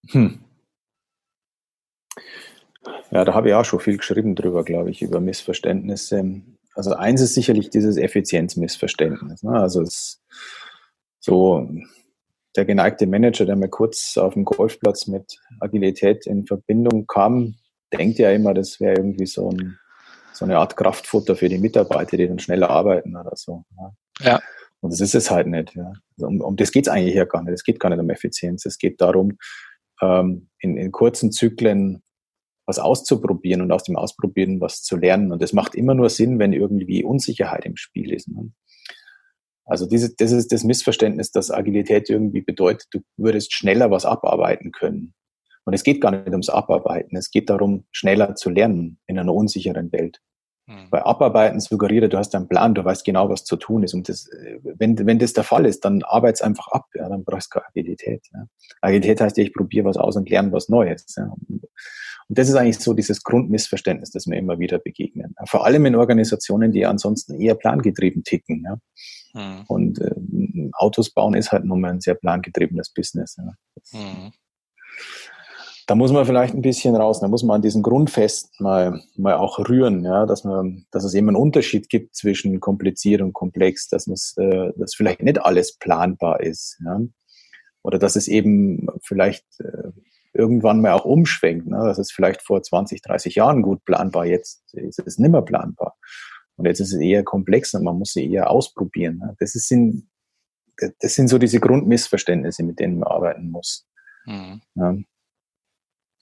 [0.09, 0.40] Hm.
[3.11, 6.42] Ja, da habe ich auch schon viel geschrieben drüber, glaube ich, über Missverständnisse.
[6.75, 9.42] Also eins ist sicherlich dieses Effizienzmissverständnis.
[9.42, 9.53] Ne?
[9.53, 10.21] Also es,
[11.18, 11.68] so
[12.57, 17.55] der geneigte Manager, der mal kurz auf dem Golfplatz mit Agilität in Verbindung kam,
[17.92, 19.79] denkt ja immer, das wäre irgendwie so, ein,
[20.33, 23.64] so eine Art Kraftfutter für die Mitarbeiter, die dann schneller arbeiten oder so.
[23.77, 23.92] Ne?
[24.21, 24.40] Ja.
[24.81, 25.75] Und das ist es halt nicht.
[25.75, 25.92] Ja.
[26.16, 27.55] Also um, um das geht es eigentlich ja gar nicht.
[27.55, 28.64] Es geht gar nicht um Effizienz.
[28.66, 29.38] Es geht darum,
[30.01, 32.03] ähm, in, in kurzen Zyklen
[32.67, 35.33] was auszuprobieren und aus dem Ausprobieren was zu lernen.
[35.33, 38.29] Und das macht immer nur Sinn, wenn irgendwie Unsicherheit im Spiel ist.
[38.29, 38.53] Ne?
[39.65, 44.73] Also diese, das ist das Missverständnis, dass Agilität irgendwie bedeutet, du würdest schneller was abarbeiten
[44.73, 45.15] können.
[45.65, 49.35] Und es geht gar nicht ums Abarbeiten, es geht darum, schneller zu lernen in einer
[49.35, 50.21] unsicheren Welt.
[50.68, 50.90] Mhm.
[50.90, 53.94] Bei Abarbeiten suggeriert, du hast einen Plan, du weißt genau, was zu tun ist.
[53.94, 54.28] Und das,
[54.62, 57.68] wenn, wenn das der Fall ist, dann arbeit's einfach ab, ja, dann brauchst du keine
[57.68, 58.26] Agilität.
[58.35, 58.46] Ja.
[58.83, 61.14] Agilität heißt ja, ich probiere was aus und lerne was Neues.
[61.16, 61.33] Ja.
[61.48, 65.35] Und das ist eigentlich so dieses Grundmissverständnis, das mir immer wieder begegnen.
[65.46, 68.66] Vor allem in Organisationen, die ansonsten eher plangetrieben ticken.
[68.66, 68.78] Ja.
[69.33, 69.64] Mhm.
[69.68, 73.38] Und äh, Autos bauen ist halt nun mal ein sehr plangetriebenes Business.
[73.38, 73.98] Ja.
[73.98, 74.33] Mhm
[75.88, 79.35] da muss man vielleicht ein bisschen raus, da muss man an diesen Grundfesten mal, mal
[79.35, 83.88] auch rühren, ja, dass man, dass es eben einen Unterschied gibt zwischen kompliziert und komplex,
[83.88, 87.01] dass es, äh, dass vielleicht nicht alles planbar ist, ja,
[87.83, 89.90] oder dass es eben vielleicht äh,
[90.35, 91.79] irgendwann mal auch umschwenkt, ne?
[91.79, 95.96] dass es vielleicht vor 20, 30 Jahren gut planbar, jetzt ist es nicht mehr planbar.
[96.57, 99.18] Und jetzt ist es eher komplex und man muss sie eher ausprobieren.
[99.18, 99.37] Ne?
[99.38, 100.11] Das, ist in,
[101.01, 103.87] das sind so diese Grundmissverständnisse, mit denen man arbeiten muss.
[104.27, 104.61] Mhm.
[104.74, 104.94] Ja.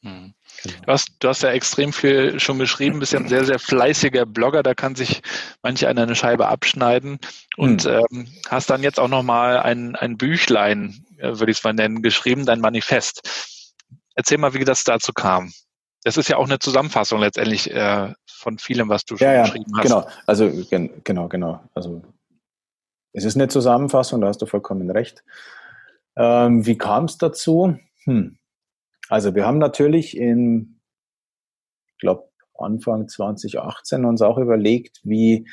[0.07, 0.35] Hm.
[0.63, 0.77] Genau.
[0.87, 4.25] Du, hast, du hast ja extrem viel schon geschrieben, bist ja ein sehr, sehr fleißiger
[4.25, 5.21] Blogger, da kann sich
[5.63, 7.19] manch einer eine Scheibe abschneiden
[7.57, 8.05] und mhm.
[8.11, 12.03] ähm, hast dann jetzt auch nochmal ein, ein Büchlein, äh, würde ich es mal nennen,
[12.03, 13.83] geschrieben, dein Manifest.
[14.15, 15.53] Erzähl mal, wie das dazu kam.
[16.05, 19.73] Das ist ja auch eine Zusammenfassung letztendlich äh, von vielem, was du schon ja, geschrieben
[19.75, 19.83] hast.
[19.83, 21.65] Genau, also gen, genau, genau.
[21.75, 22.03] Also
[23.13, 25.25] es ist eine Zusammenfassung, da hast du vollkommen recht.
[26.17, 27.77] Ähm, wie kam es dazu?
[28.05, 28.39] Hm.
[29.09, 30.81] Also wir haben natürlich in,
[31.89, 35.49] ich glaube, Anfang 2018 uns auch überlegt, wie,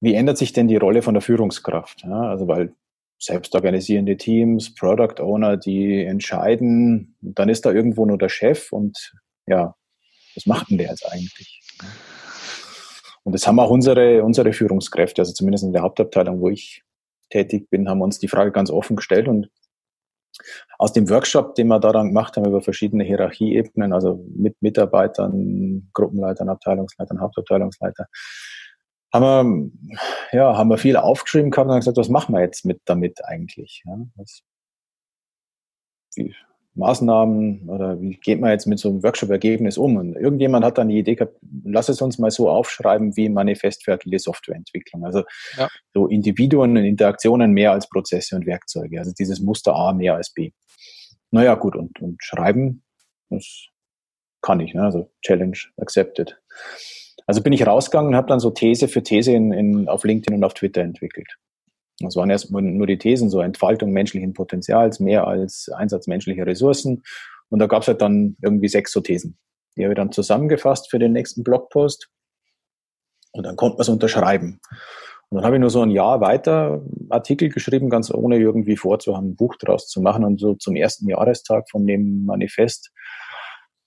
[0.00, 2.02] wie ändert sich denn die Rolle von der Führungskraft?
[2.02, 2.74] Ja, also weil
[3.18, 9.12] selbstorganisierende Teams, Product Owner, die entscheiden, dann ist da irgendwo nur der Chef und
[9.46, 9.74] ja,
[10.34, 11.60] was macht denn der jetzt eigentlich?
[13.22, 16.82] Und das haben auch unsere, unsere Führungskräfte, also zumindest in der Hauptabteilung, wo ich
[17.30, 19.48] tätig bin, haben uns die Frage ganz offen gestellt und
[20.78, 26.48] aus dem Workshop, den wir daran gemacht haben, über verschiedene Hierarchieebenen, also mit Mitarbeitern, Gruppenleitern,
[26.48, 28.06] Abteilungsleitern, Hauptabteilungsleiter,
[29.12, 29.72] haben
[30.32, 33.24] wir, ja, haben wir viel aufgeschrieben gehabt und gesagt, was machen wir jetzt mit damit
[33.24, 33.82] eigentlich?
[33.84, 34.42] Ja, was,
[36.14, 36.34] wie,
[36.74, 39.96] Maßnahmen oder wie geht man jetzt mit so einem Workshop-Ergebnis um?
[39.96, 43.84] Und irgendjemand hat dann die Idee gehabt, lass es uns mal so aufschreiben wie Manifest
[43.84, 45.04] für agile Softwareentwicklung.
[45.04, 45.22] Also
[45.58, 45.68] ja.
[45.92, 48.98] so Individuen und Interaktionen mehr als Prozesse und Werkzeuge.
[48.98, 50.52] Also dieses Muster A mehr als B.
[51.30, 52.82] Naja, gut, und, und schreiben,
[53.28, 53.66] das
[54.40, 54.82] kann ich, ne?
[54.82, 56.38] also Challenge accepted.
[57.26, 60.36] Also bin ich rausgegangen und habe dann so These für These in, in, auf LinkedIn
[60.36, 61.38] und auf Twitter entwickelt.
[62.02, 67.02] Das waren erstmal nur die Thesen, so Entfaltung menschlichen Potenzials, mehr als Einsatz menschlicher Ressourcen.
[67.48, 69.38] Und da gab es halt dann irgendwie sechs so Thesen.
[69.76, 72.08] Die habe ich dann zusammengefasst für den nächsten Blogpost.
[73.32, 74.60] Und dann konnte man es unterschreiben.
[75.30, 79.30] Und dann habe ich nur so ein Jahr weiter Artikel geschrieben, ganz ohne irgendwie vorzuhaben,
[79.30, 80.24] ein Buch draus zu machen.
[80.24, 82.90] Und so zum ersten Jahrestag von dem Manifest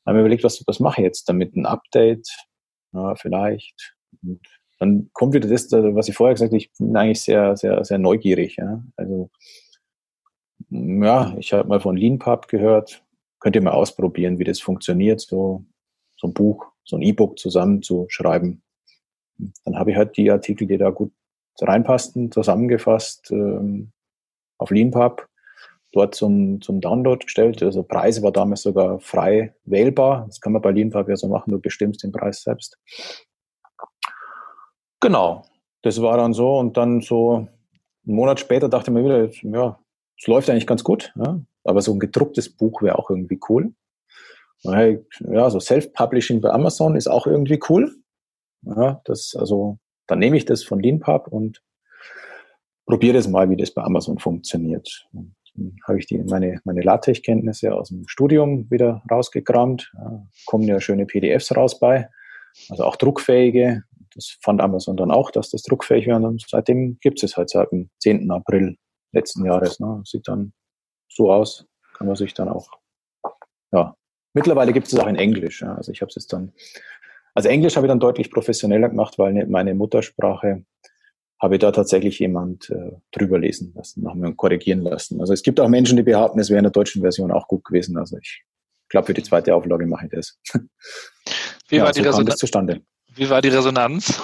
[0.06, 1.56] habe ich mir überlegt, was, was mache ich jetzt damit?
[1.56, 2.28] Ein Update?
[2.93, 3.95] Ja, vielleicht.
[4.23, 4.41] Und
[4.79, 7.97] dann kommt wieder das, was ich vorher gesagt habe, ich bin eigentlich sehr, sehr, sehr
[7.97, 8.57] neugierig.
[8.57, 8.83] Ja.
[8.97, 9.29] Also
[10.69, 13.03] ja, ich habe mal von Leanpub gehört.
[13.39, 15.65] Könnt ihr mal ausprobieren, wie das funktioniert, so,
[16.17, 18.63] so ein Buch, so ein E-Book zusammenzuschreiben.
[19.65, 21.11] Dann habe ich halt die Artikel, die da gut
[21.59, 23.91] reinpassten, zusammengefasst ähm,
[24.57, 25.27] auf Leanpub,
[25.91, 27.61] dort zum, zum Download gestellt.
[27.61, 30.25] Also Preis war damals sogar frei wählbar.
[30.27, 32.77] Das kann man bei Leanpub ja so machen, du bestimmst den Preis selbst.
[35.01, 35.45] Genau,
[35.81, 37.47] das war dann so und dann so
[38.05, 39.79] einen Monat später dachte ich mir wieder, ja,
[40.19, 43.73] es läuft eigentlich ganz gut, ja, aber so ein gedrucktes Buch wäre auch irgendwie cool.
[44.63, 47.95] Ja, so Self-Publishing bei Amazon ist auch irgendwie cool.
[48.63, 49.77] Ja, das, also,
[50.08, 51.62] dann nehme ich das von Leanpub und
[52.88, 55.08] probiere das mal, wie das bei Amazon funktioniert.
[55.13, 55.36] Dann
[55.88, 59.91] habe ich die, meine, meine LaTeX-Kenntnisse aus dem Studium wieder rausgekramt.
[59.93, 62.10] Ja, kommen ja schöne PDFs raus bei,
[62.69, 63.84] also auch druckfähige.
[64.15, 66.21] Das fand Amazon dann auch, dass das druckfähig wäre.
[66.21, 68.32] Und seitdem gibt es halt seit dem 10.
[68.32, 68.78] April
[69.12, 69.80] letzten Jahres.
[69.80, 70.01] Ne?
[70.06, 70.54] Sieht dann
[71.10, 72.69] so aus, kann man sich dann auch,
[73.71, 73.95] ja.
[74.34, 75.62] Mittlerweile gibt es es auch in Englisch.
[75.62, 75.75] Ja?
[75.75, 76.51] Also ich habe es jetzt dann,
[77.34, 80.65] also Englisch habe ich dann deutlich professioneller gemacht, weil nicht meine Muttersprache
[81.41, 85.19] habe ich da tatsächlich jemand äh, drüber lesen lassen, nochmal korrigieren lassen.
[85.19, 87.63] Also es gibt auch Menschen, die behaupten, es wäre in der deutschen Version auch gut
[87.65, 87.97] gewesen.
[87.97, 88.43] Also ich
[88.89, 90.39] glaube, für die zweite Auflage mache ich das.
[91.69, 92.38] Wie ja, war die so Resonanz?
[92.38, 92.82] zustande.
[93.15, 94.21] Wie war die Resonanz?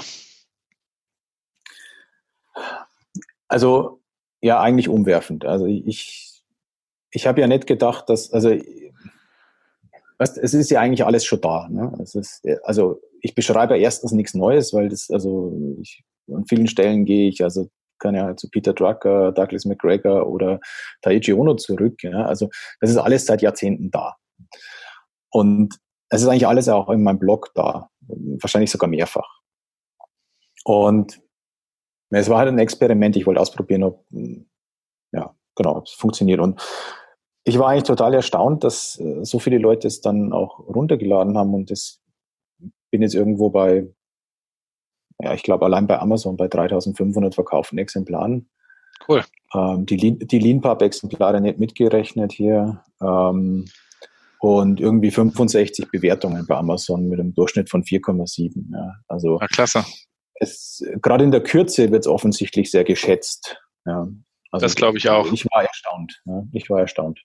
[3.48, 4.02] Also
[4.42, 5.46] ja, eigentlich umwerfend.
[5.46, 6.44] Also ich,
[7.12, 8.50] ich habe ja nicht gedacht, dass, also
[10.18, 11.68] weißt, es ist ja eigentlich alles schon da.
[11.70, 11.94] Ne?
[12.02, 17.06] Es ist, also ich beschreibe erstens nichts Neues, weil das, also ich, an vielen Stellen
[17.06, 20.60] gehe ich, also kann ja zu Peter Drucker, Douglas McGregor oder
[21.02, 22.04] Taichi Ono zurück.
[22.04, 22.26] Ja?
[22.26, 22.50] Also
[22.82, 24.16] das ist alles seit Jahrzehnten da.
[25.30, 25.78] Und
[26.12, 29.40] es ist eigentlich alles auch in meinem Blog da, wahrscheinlich sogar mehrfach.
[30.66, 31.22] Und
[32.10, 34.06] es war halt ein Experiment, ich wollte ausprobieren, ob,
[35.14, 36.42] ja, genau, ob es funktioniert.
[36.42, 36.62] Und
[37.46, 41.54] ich war eigentlich total erstaunt, dass äh, so viele Leute es dann auch runtergeladen haben
[41.54, 42.02] und das
[42.92, 43.88] bin jetzt irgendwo bei,
[45.20, 48.50] ja, ich glaube allein bei Amazon bei 3500 verkauften Exemplaren.
[49.08, 49.24] Cool.
[49.54, 52.84] Ähm, die, die Leanpub-Exemplare nicht mitgerechnet hier.
[53.02, 53.66] Ähm,
[54.42, 58.74] und irgendwie 65 Bewertungen bei Amazon mit einem Durchschnitt von 4,7.
[58.74, 58.96] Ja.
[59.08, 59.86] Also ja, klasse.
[60.34, 63.62] Es, gerade in der Kürze wird es offensichtlich sehr geschätzt.
[63.86, 64.08] Ja.
[64.50, 65.32] Also das glaube ich auch.
[65.32, 66.22] Ich war erstaunt.
[66.26, 66.44] Ja.
[66.54, 67.22] Ich war erstaunt.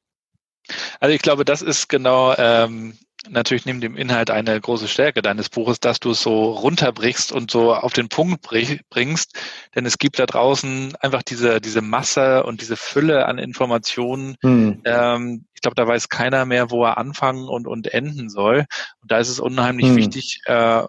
[1.00, 5.48] Also ich glaube, das ist genau ähm, natürlich neben dem Inhalt eine große Stärke deines
[5.48, 9.38] Buches, dass du es so runterbrichst und so auf den Punkt bringst.
[9.74, 14.36] Denn es gibt da draußen einfach diese, diese Masse und diese Fülle an Informationen.
[14.42, 14.82] Hm.
[14.84, 18.66] Ähm, ich glaube, da weiß keiner mehr, wo er anfangen und, und enden soll.
[19.02, 19.96] Und da ist es unheimlich hm.
[19.96, 20.82] wichtig, äh,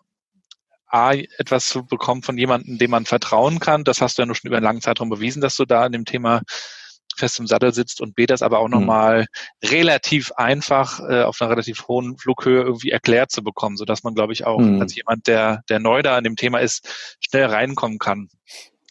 [0.89, 3.83] A, etwas zu bekommen von jemandem, dem man vertrauen kann.
[3.83, 5.91] Das hast du ja nur schon über einen langen Zeitraum bewiesen, dass du da in
[5.91, 6.41] dem Thema
[7.17, 9.67] fest im Sattel sitzt und B, das aber auch nochmal mhm.
[9.69, 14.33] relativ einfach äh, auf einer relativ hohen Flughöhe irgendwie erklärt zu bekommen, sodass man, glaube
[14.33, 14.81] ich, auch mhm.
[14.81, 18.29] als jemand, der, der neu da an dem Thema ist, schnell reinkommen kann.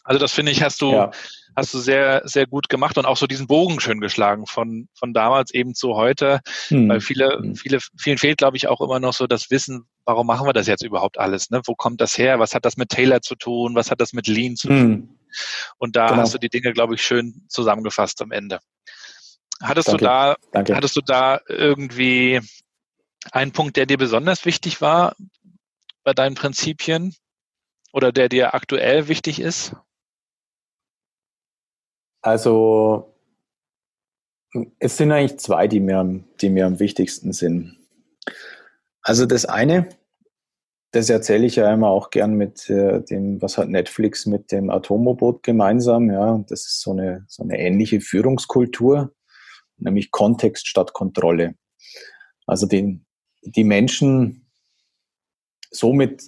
[0.03, 1.11] Also das finde ich, hast du, ja.
[1.55, 5.13] hast du sehr, sehr gut gemacht und auch so diesen Bogen schön geschlagen von, von
[5.13, 6.87] damals eben zu heute, mhm.
[6.87, 7.55] weil viele, mhm.
[7.55, 10.67] viele, vielen fehlt, glaube ich, auch immer noch so das Wissen, warum machen wir das
[10.67, 11.49] jetzt überhaupt alles?
[11.49, 11.61] Ne?
[11.65, 12.39] Wo kommt das her?
[12.39, 13.75] Was hat das mit Taylor zu tun?
[13.75, 15.16] Was hat das mit Lean zu tun?
[15.77, 16.21] Und da genau.
[16.21, 18.59] hast du die Dinge, glaube ich, schön zusammengefasst am Ende.
[19.61, 19.99] Hattest Danke.
[19.99, 20.75] du da, Danke.
[20.75, 22.41] hattest du da irgendwie
[23.31, 25.15] einen Punkt, der dir besonders wichtig war
[26.03, 27.15] bei deinen Prinzipien
[27.91, 29.75] oder der dir aktuell wichtig ist?
[32.21, 33.13] Also
[34.79, 37.77] es sind eigentlich zwei, die mir, die mir am wichtigsten sind.
[39.01, 39.89] Also das eine,
[40.97, 44.71] das erzähle ich ja immer auch gern mit äh, dem, was hat Netflix mit dem
[44.71, 49.13] Atomobot gemeinsam, ja, das ist so eine, so eine ähnliche Führungskultur,
[49.77, 51.53] nämlich Kontext statt Kontrolle.
[52.47, 53.05] Also den,
[53.43, 54.49] die Menschen
[55.69, 56.23] so mit,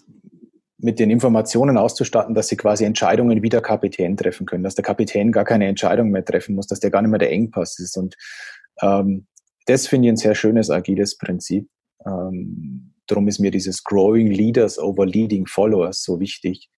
[0.77, 4.85] mit den Informationen auszustatten, dass sie quasi Entscheidungen wie der Kapitän treffen können, dass der
[4.85, 7.97] Kapitän gar keine Entscheidung mehr treffen muss, dass der gar nicht mehr der Engpass ist.
[7.97, 8.15] Und
[8.83, 9.25] ähm,
[9.65, 11.67] das finde ich ein sehr schönes agiles Prinzip.
[12.05, 16.69] Ähm, darum ist mir dieses Growing Leaders over Leading Followers so wichtig,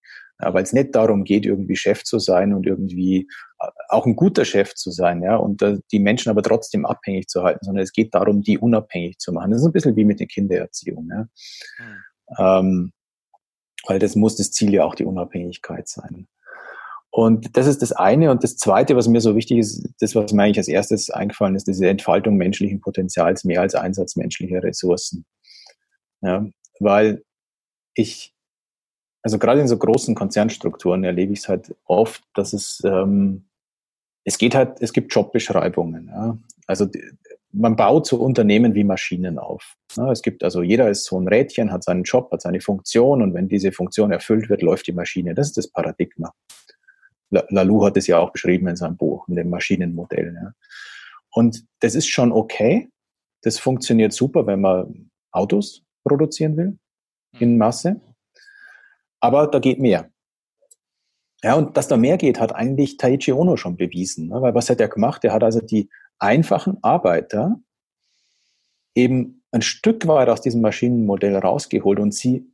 [0.42, 3.28] ja, weil es nicht darum geht, irgendwie Chef zu sein und irgendwie
[3.60, 7.28] äh, auch ein guter Chef zu sein, ja, und äh, die Menschen aber trotzdem abhängig
[7.28, 9.52] zu halten, sondern es geht darum, die unabhängig zu machen.
[9.52, 11.28] Das ist ein bisschen wie mit der Kindererziehung, ja.
[11.80, 11.96] Mhm.
[12.38, 12.92] Ähm,
[13.88, 16.28] weil das muss das Ziel ja auch die Unabhängigkeit sein.
[17.14, 18.32] Und das ist das eine.
[18.32, 21.56] Und das zweite, was mir so wichtig ist, das, was mir eigentlich als erstes eingefallen
[21.56, 25.26] ist, diese Entfaltung menschlichen Potenzials mehr als Einsatz menschlicher Ressourcen.
[26.22, 26.46] Ja,
[26.80, 27.24] weil
[27.96, 28.34] ich,
[29.24, 33.46] also gerade in so großen Konzernstrukturen erlebe ich es halt oft, dass es, ähm,
[34.24, 36.08] es geht halt, es gibt Jobbeschreibungen.
[36.08, 36.38] Ja.
[36.68, 36.88] Also
[37.54, 39.76] man baut so Unternehmen wie Maschinen auf.
[40.12, 43.34] Es gibt also, jeder ist so ein Rädchen, hat seinen Job, hat seine Funktion und
[43.34, 45.34] wenn diese Funktion erfüllt wird, läuft die Maschine.
[45.34, 46.34] Das ist das Paradigma.
[47.30, 50.34] Lalou hat es ja auch beschrieben in seinem Buch mit dem Maschinenmodell.
[50.34, 50.54] Ja.
[51.32, 52.90] Und das ist schon okay.
[53.42, 56.78] Das funktioniert super, wenn man Autos produzieren will
[57.40, 57.58] in hm.
[57.58, 58.02] Masse.
[59.20, 60.10] Aber da geht mehr.
[61.44, 64.30] Ja, und dass da mehr geht, hat eigentlich Taichi Ono schon bewiesen.
[64.30, 64.42] Ne?
[64.42, 65.24] Weil was hat er gemacht?
[65.24, 67.60] Er hat also die einfachen Arbeiter
[68.96, 72.52] eben ein Stück weit aus diesem Maschinenmodell rausgeholt und sie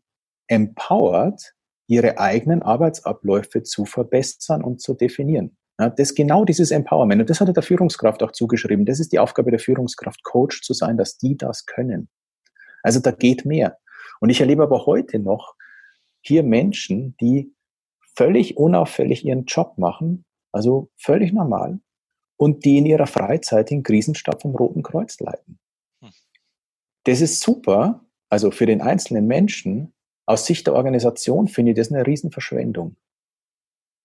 [0.48, 1.54] empowert,
[1.88, 5.58] ihre eigenen Arbeitsabläufe zu verbessern und zu definieren.
[5.80, 7.22] Ja, das genau dieses Empowerment.
[7.22, 8.86] Und das hat er der Führungskraft auch zugeschrieben.
[8.86, 12.10] Das ist die Aufgabe der Führungskraft, Coach zu sein, dass die das können.
[12.88, 13.78] Also da geht mehr.
[14.22, 15.56] Und ich erlebe aber heute noch
[16.22, 17.54] hier Menschen, die
[18.16, 20.24] völlig unauffällig ihren Job machen,
[20.54, 21.82] also völlig normal,
[22.38, 25.60] und die in ihrer Freizeit den Krisenstab vom Roten Kreuz leiten.
[26.02, 26.12] Hm.
[27.04, 29.94] Das ist super, also für den einzelnen Menschen,
[30.26, 32.96] aus Sicht der Organisation finde ich das eine Riesenverschwendung.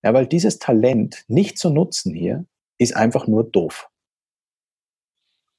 [0.02, 2.46] Ja, weil dieses Talent nicht zu nutzen hier,
[2.78, 3.88] ist einfach nur doof.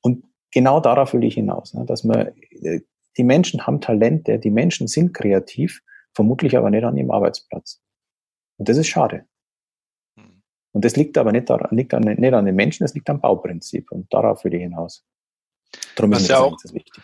[0.02, 2.82] Und genau darauf will ich hinaus, ne, dass man, äh,
[3.18, 5.82] die Menschen haben Talente, die Menschen sind kreativ,
[6.14, 7.82] vermutlich aber nicht an ihrem Arbeitsplatz.
[8.58, 9.26] Und das ist schade.
[10.74, 13.22] Und das liegt aber nicht, daran, liegt an, nicht an den Menschen, das liegt am
[13.22, 13.92] Bauprinzip.
[13.92, 15.06] Und darauf will ich hinaus.
[15.96, 17.04] Darum ist ja auch, das wichtig.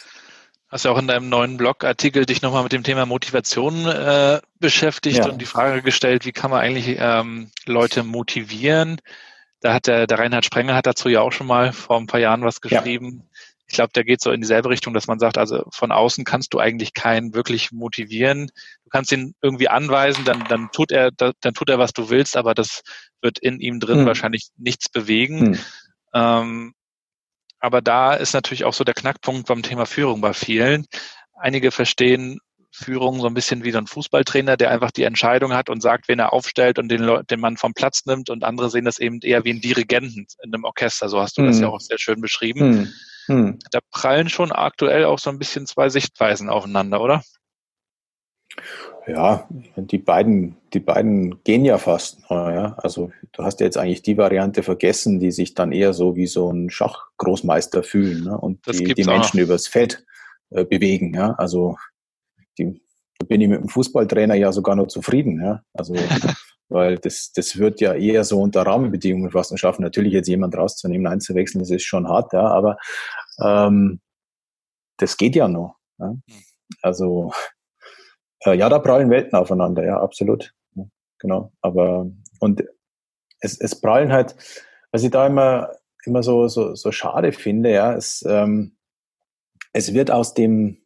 [0.70, 5.20] Hast ja auch in deinem neuen Blogartikel dich nochmal mit dem Thema Motivation äh, beschäftigt
[5.20, 5.30] ja.
[5.30, 9.00] und die Frage gestellt, wie kann man eigentlich ähm, Leute motivieren?
[9.62, 12.20] Da hat der, der Reinhard Sprenger hat dazu ja auch schon mal vor ein paar
[12.20, 13.29] Jahren was geschrieben.
[13.70, 16.54] Ich glaube, der geht so in dieselbe Richtung, dass man sagt, also von außen kannst
[16.54, 18.48] du eigentlich keinen wirklich motivieren.
[18.84, 22.36] Du kannst ihn irgendwie anweisen, dann, dann tut er, dann tut er, was du willst,
[22.36, 22.82] aber das
[23.22, 24.06] wird in ihm drin hm.
[24.08, 25.54] wahrscheinlich nichts bewegen.
[25.54, 25.60] Hm.
[26.14, 26.74] Ähm,
[27.60, 30.88] aber da ist natürlich auch so der Knackpunkt beim Thema Führung bei vielen.
[31.40, 32.40] Einige verstehen
[32.72, 36.08] Führung so ein bisschen wie so ein Fußballtrainer, der einfach die Entscheidung hat und sagt,
[36.08, 38.30] wen er aufstellt und den, Leu den Mann vom Platz nimmt.
[38.30, 41.10] Und andere sehen das eben eher wie ein Dirigenten in einem Orchester.
[41.10, 41.48] So hast du hm.
[41.48, 42.94] das ja auch sehr schön beschrieben.
[43.30, 43.60] Hm.
[43.72, 47.22] Da prallen schon aktuell auch so ein bisschen zwei Sichtweisen aufeinander, oder?
[49.06, 52.20] Ja, die beiden, die beiden gehen ja fast.
[52.30, 52.74] Ja.
[52.78, 56.28] Also du hast ja jetzt eigentlich die Variante vergessen, die sich dann eher so wie
[56.28, 58.38] so ein Schachgroßmeister fühlen ne?
[58.38, 59.44] und das die, die Menschen auch.
[59.44, 60.06] übers Feld
[60.50, 61.14] äh, bewegen.
[61.14, 61.34] Ja.
[61.38, 61.78] Also
[62.58, 62.82] die,
[63.28, 65.42] bin ich mit dem Fußballtrainer ja sogar noch zufrieden.
[65.44, 65.64] Ja.
[65.74, 65.96] Also
[66.70, 69.82] weil das, das wird ja eher so unter Rahmenbedingungen fast schaffen.
[69.82, 72.78] Natürlich jetzt jemand rauszunehmen, einzuwechseln, das ist schon hart, ja, aber
[73.44, 74.00] ähm,
[74.98, 75.78] das geht ja noch.
[75.98, 76.10] Ja.
[76.10, 76.22] Hm.
[76.84, 77.32] Also
[78.46, 80.54] äh, ja, da prallen Welten aufeinander, ja, absolut.
[80.76, 80.86] Ja,
[81.18, 81.52] genau.
[81.62, 82.10] Aber
[82.40, 82.64] und
[83.40, 84.36] es, es prallen halt,
[84.92, 85.72] was ich da immer
[86.06, 88.78] immer so so, so schade finde, ja, es, ähm,
[89.74, 90.78] es wird aus dem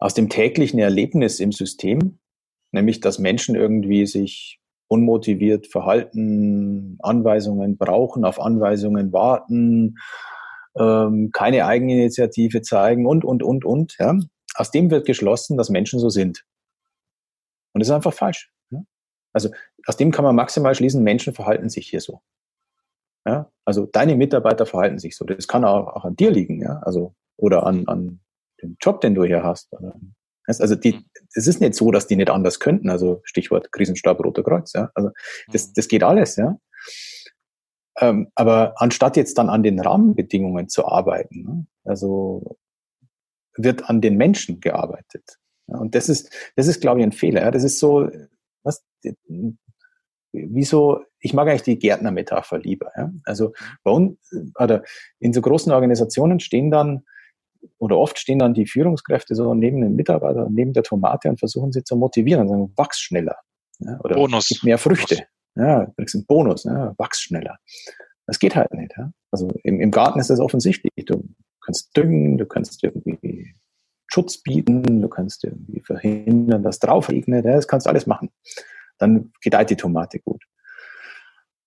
[0.00, 2.18] aus dem täglichen Erlebnis im System,
[2.72, 9.98] nämlich dass Menschen irgendwie sich unmotiviert verhalten, Anweisungen brauchen, auf Anweisungen warten,
[10.76, 13.96] ähm, keine Eigeninitiative zeigen und, und, und, und.
[14.00, 14.18] Ja.
[14.56, 16.44] aus dem wird geschlossen, dass Menschen so sind.
[17.72, 18.50] Und das ist einfach falsch.
[18.70, 18.82] Ja?
[19.32, 19.50] Also
[19.86, 22.20] aus dem kann man maximal schließen, Menschen verhalten sich hier so.
[23.26, 23.50] Ja?
[23.64, 25.24] Also deine Mitarbeiter verhalten sich so.
[25.24, 26.80] Das kann auch, auch an dir liegen, ja.
[26.82, 28.20] Also, oder an, an
[28.62, 29.74] dem Job, den du hier hast.
[30.46, 31.04] Also die, mhm.
[31.34, 32.90] es ist nicht so, dass die nicht anders könnten.
[32.90, 34.90] Also Stichwort Krisenstab Roter Kreuz, ja.
[34.94, 35.10] Also
[35.52, 35.72] das, mhm.
[35.76, 36.58] das geht alles, ja.
[37.98, 42.56] Ähm, aber anstatt jetzt dann an den Rahmenbedingungen zu arbeiten, ne, also
[43.56, 45.38] wird an den Menschen gearbeitet.
[45.66, 47.42] Ja, und das ist, das ist, glaube ich, ein Fehler.
[47.42, 47.50] Ja.
[47.50, 48.08] Das ist so,
[48.62, 48.84] was,
[50.32, 52.90] wieso, ich mag eigentlich die Gärtner-Metapher lieber.
[52.96, 53.12] Ja?
[53.24, 53.52] Also
[53.82, 54.18] bei uns,
[54.58, 54.82] oder
[55.18, 57.04] in so großen Organisationen stehen dann,
[57.78, 61.72] oder oft stehen dann die Führungskräfte so neben den Mitarbeitern, neben der Tomate und versuchen
[61.72, 63.36] sie zu motivieren und sagen, wachs schneller.
[63.80, 63.98] Ja?
[64.00, 64.48] Oder Bonus.
[64.48, 65.24] gib mehr Früchte.
[65.56, 66.94] Ja, du kriegst einen Bonus, ja?
[66.96, 67.58] wachs schneller.
[68.26, 68.92] Das geht halt nicht.
[68.96, 69.12] Ja?
[69.30, 70.92] Also im, im Garten ist das offensichtlich.
[71.06, 71.24] Du
[71.64, 73.54] kannst düngen, du kannst irgendwie
[74.06, 77.52] Schutz bieten, du kannst irgendwie verhindern, dass drauf regnet, ja?
[77.52, 78.30] das kannst du alles machen
[79.00, 80.44] dann gedeiht die Tomate gut.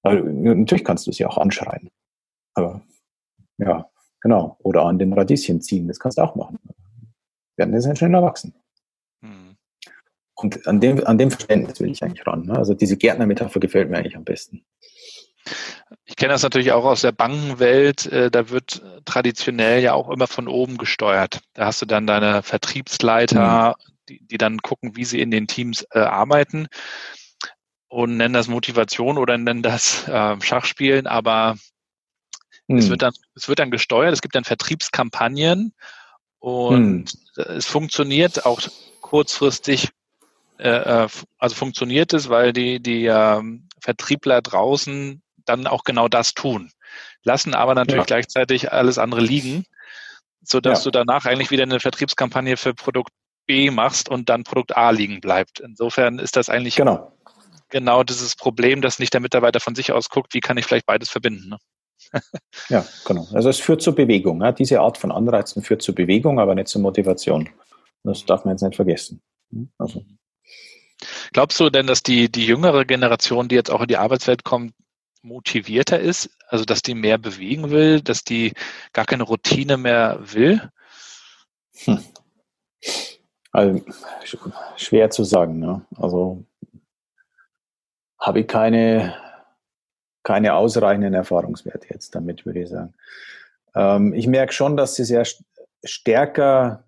[0.04, 1.90] Also, natürlich kannst du sie auch anschreien.
[2.54, 2.82] Aber
[3.58, 3.90] ja,
[4.24, 4.58] genau.
[4.64, 6.58] Oder an den Radieschen ziehen, das kannst du auch machen.
[7.56, 8.56] Werden die dann schneller wachsen.
[9.22, 9.56] Mhm.
[10.34, 12.46] Und an dem, an dem Verständnis will ich eigentlich ran.
[12.46, 12.58] Ne?
[12.58, 14.66] Also diese Gärtner-Metapher gefällt mir eigentlich am besten.
[16.06, 18.08] Ich kenne das natürlich auch aus der Bankenwelt.
[18.08, 21.42] Äh, da wird traditionell ja auch immer von oben gesteuert.
[21.54, 23.94] Da hast du dann deine Vertriebsleiter, mhm.
[24.10, 26.68] die, die dann gucken, wie sie in den Teams äh, arbeiten
[27.90, 31.56] und nennen das Motivation oder nennen das äh, Schachspielen, aber
[32.68, 32.78] hm.
[32.78, 35.74] es, wird dann, es wird dann gesteuert, es gibt dann Vertriebskampagnen
[36.40, 37.46] und hm.
[37.56, 38.62] es funktioniert auch
[39.02, 39.90] kurzfristig,
[40.60, 41.08] äh, äh,
[41.38, 43.42] also funktioniert es, weil die, die äh,
[43.80, 46.72] Vertriebler draußen dann auch genau das tun,
[47.24, 48.06] lassen aber natürlich ja.
[48.06, 49.66] gleichzeitig alles andere liegen,
[50.42, 50.92] so dass ja.
[50.92, 53.12] du danach eigentlich wieder eine Vertriebskampagne für Produkt
[53.46, 55.60] B machst und dann Produkt A liegen bleibt.
[55.60, 57.14] Insofern ist das eigentlich genau
[57.74, 60.86] genau dieses Problem, dass nicht der Mitarbeiter von sich aus guckt, wie kann ich vielleicht
[60.86, 61.50] beides verbinden.
[61.50, 61.58] Ne?
[62.70, 63.28] Ja, genau.
[63.34, 64.42] Also es führt zur Bewegung.
[64.42, 64.52] Ja.
[64.52, 67.50] Diese Art von Anreizen führt zur Bewegung, aber nicht zur Motivation.
[68.04, 69.22] Das darf man jetzt nicht vergessen.
[69.78, 70.04] Also.
[71.32, 74.74] Glaubst du denn, dass die, die jüngere Generation, die jetzt auch in die Arbeitswelt kommt,
[75.22, 76.30] motivierter ist?
[76.48, 78.54] Also, dass die mehr bewegen will, dass die
[78.94, 80.70] gar keine Routine mehr will?
[81.86, 82.00] Hm.
[83.52, 83.82] Also,
[84.76, 85.60] schwer zu sagen.
[85.60, 85.86] Ne?
[85.96, 86.46] Also,
[88.20, 89.16] habe ich keine,
[90.24, 92.94] keine ausreichenden Erfahrungswerte jetzt damit, würde ich sagen.
[93.76, 95.26] Ähm, ich merke schon, dass sie sehr
[95.84, 96.86] stärker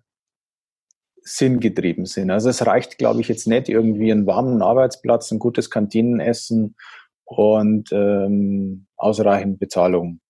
[1.22, 2.30] sinngetrieben sind.
[2.30, 6.76] Also es reicht, glaube ich, jetzt nicht irgendwie einen warmen Arbeitsplatz, ein gutes Kantinenessen
[7.24, 10.20] und ähm, ausreichend Bezahlung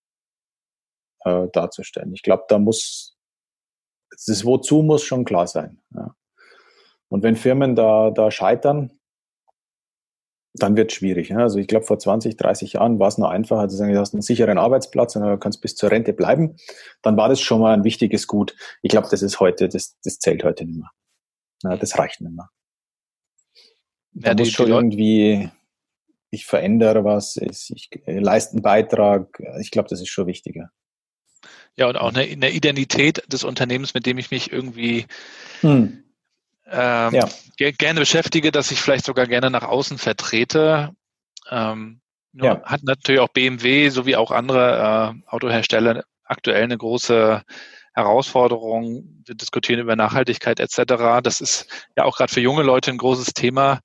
[1.25, 2.15] äh, darzustellen.
[2.15, 3.17] Ich glaube, da muss
[4.27, 5.81] das Wozu muss schon klar sein.
[5.95, 6.15] Ja.
[7.09, 8.99] Und wenn Firmen da, da scheitern,
[10.59, 11.31] dann wird es schwierig.
[11.31, 11.43] Ne?
[11.43, 14.15] Also ich glaube, vor 20, 30 Jahren war es noch einfacher zu sagen, du hast
[14.15, 16.57] einen sicheren Arbeitsplatz und du kannst bis zur Rente bleiben.
[17.03, 18.55] Dann war das schon mal ein wichtiges Gut.
[18.83, 20.91] Ich glaube, das ist heute, das, das zählt heute nicht mehr.
[21.63, 22.51] Ja, das reicht nicht mehr.
[24.13, 25.51] Da ja, muss schon irgendwie,
[26.31, 29.43] ich verändere was, ich, leiste einen Beitrag.
[29.61, 30.71] Ich glaube, das ist schon wichtiger.
[31.77, 35.07] Ja, und auch eine, eine Identität des Unternehmens, mit dem ich mich irgendwie
[35.61, 36.03] hm
[36.69, 37.29] ähm, ja.
[37.57, 40.91] gerne beschäftige, dass ich vielleicht sogar gerne nach außen vertrete.
[41.51, 42.01] Ähm,
[42.33, 42.63] ja.
[42.65, 47.43] Hat natürlich auch BMW sowie auch andere äh, Autohersteller aktuell eine große
[47.95, 49.23] Herausforderung.
[49.25, 51.23] Wir diskutieren über Nachhaltigkeit etc.
[51.23, 53.81] Das ist ja auch gerade für junge Leute ein großes Thema.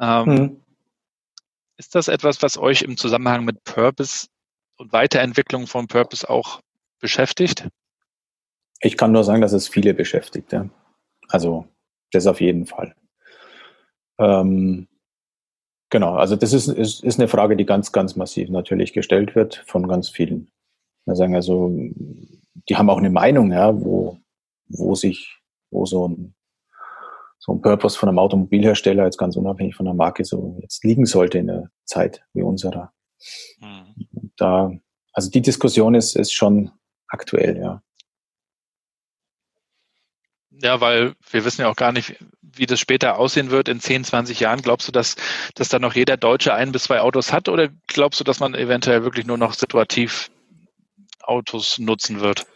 [0.00, 0.64] Ähm, mhm.
[1.76, 4.28] Ist das etwas, was euch im Zusammenhang mit Purpose
[4.76, 6.60] und Weiterentwicklung von Purpose auch
[7.00, 7.68] beschäftigt?
[8.80, 10.52] Ich kann nur sagen, dass es viele beschäftigt.
[10.52, 10.68] Ja.
[11.28, 11.66] Also
[12.12, 12.94] das auf jeden Fall.
[14.18, 14.88] Ähm,
[15.90, 19.56] genau, also das ist, ist, ist eine Frage, die ganz, ganz massiv natürlich gestellt wird
[19.66, 20.50] von ganz vielen.
[21.06, 21.72] Wir sagen also,
[22.68, 24.18] die haben auch eine Meinung, ja, wo,
[24.68, 25.40] wo sich,
[25.70, 26.34] wo so ein,
[27.38, 31.06] so ein Purpose von einem Automobilhersteller jetzt ganz unabhängig von der Marke so jetzt liegen
[31.06, 32.92] sollte in einer Zeit wie unserer.
[33.60, 34.32] Mhm.
[34.36, 34.72] Da,
[35.12, 36.72] also die Diskussion ist, ist schon
[37.08, 37.82] aktuell, ja.
[40.60, 44.04] Ja, weil wir wissen ja auch gar nicht, wie das später aussehen wird in 10,
[44.04, 44.60] 20 Jahren.
[44.60, 45.14] Glaubst du, dass,
[45.54, 48.54] dass dann noch jeder Deutsche ein bis zwei Autos hat oder glaubst du, dass man
[48.54, 50.30] eventuell wirklich nur noch situativ
[51.22, 52.46] Autos nutzen wird?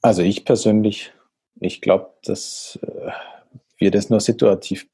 [0.00, 1.12] Also ich persönlich,
[1.60, 3.12] ich glaube, dass äh,
[3.78, 4.88] wir das nur situativ,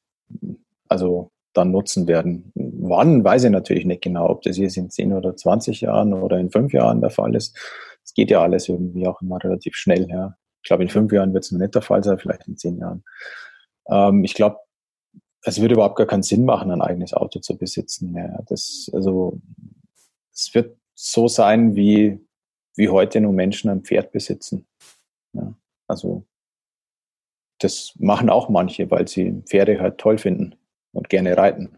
[0.87, 2.51] also dann nutzen werden.
[2.53, 6.37] Wann, weiß ich natürlich nicht genau, ob das jetzt in 10 oder 20 Jahren oder
[6.37, 7.57] in 5 Jahren der Fall ist.
[8.03, 10.35] Es geht ja alles irgendwie auch immer relativ schnell, ja.
[10.61, 12.77] Ich glaube, in fünf Jahren wird es noch nicht der Fall sein, vielleicht in zehn
[12.77, 13.03] Jahren.
[13.89, 14.57] Ähm, ich glaube,
[15.43, 18.43] es würde überhaupt gar keinen Sinn machen, ein eigenes Auto zu besitzen mehr.
[18.47, 19.39] Das, also,
[20.33, 22.19] es wird so sein, wie,
[22.75, 24.67] wie heute nur Menschen ein Pferd besitzen.
[25.33, 25.53] Ja,
[25.87, 26.25] also,
[27.59, 30.55] das machen auch manche, weil sie Pferde halt toll finden
[30.91, 31.77] und gerne reiten.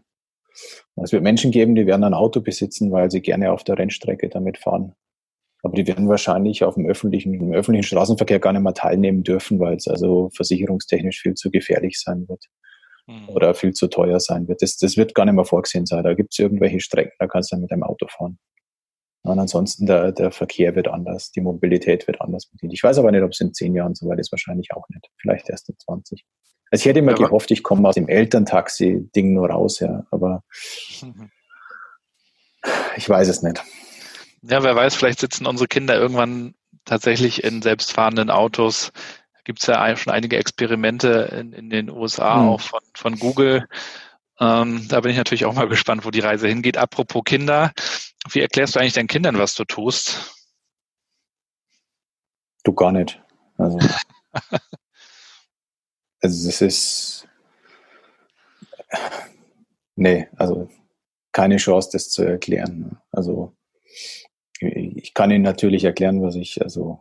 [0.96, 4.28] Es wird Menschen geben, die werden ein Auto besitzen, weil sie gerne auf der Rennstrecke
[4.28, 4.94] damit fahren.
[5.62, 9.60] Aber die werden wahrscheinlich auf dem öffentlichen, im öffentlichen Straßenverkehr gar nicht mehr teilnehmen dürfen,
[9.60, 12.46] weil es also versicherungstechnisch viel zu gefährlich sein wird
[13.06, 13.28] mhm.
[13.28, 14.62] oder viel zu teuer sein wird.
[14.62, 16.02] Das, das wird gar nicht mehr vorgesehen sein.
[16.02, 18.38] Da gibt es irgendwelche Strecken, da kannst du mit dem Auto fahren.
[19.24, 22.72] Und ansonsten der, der Verkehr wird anders, die Mobilität wird anders bedient.
[22.72, 25.08] Ich weiß aber nicht, ob es in zehn Jahren so weit ist, wahrscheinlich auch nicht.
[25.20, 26.24] Vielleicht erst in 20.
[26.72, 30.42] Also ich hätte immer ja, gehofft, ich komme aus dem Elterntaxi-Ding nur raus, ja, aber
[31.02, 31.30] mhm.
[32.96, 33.62] ich weiß es nicht.
[34.42, 38.92] Ja, wer weiß, vielleicht sitzen unsere Kinder irgendwann tatsächlich in selbstfahrenden Autos.
[39.44, 42.48] Gibt es ja schon einige Experimente in, in den USA, mhm.
[42.48, 43.68] auch von, von Google.
[44.40, 46.76] Ähm, da bin ich natürlich auch mal gespannt, wo die Reise hingeht.
[46.76, 47.72] Apropos Kinder,
[48.30, 50.34] wie erklärst du eigentlich deinen Kindern, was du tust?
[52.64, 53.20] Du gar nicht.
[53.58, 53.78] Also,
[56.20, 57.28] also es ist
[59.96, 60.68] nee, also
[61.32, 62.98] keine Chance, das zu erklären.
[63.10, 63.56] Also
[64.62, 67.00] ich kann Ihnen natürlich erklären, was ich also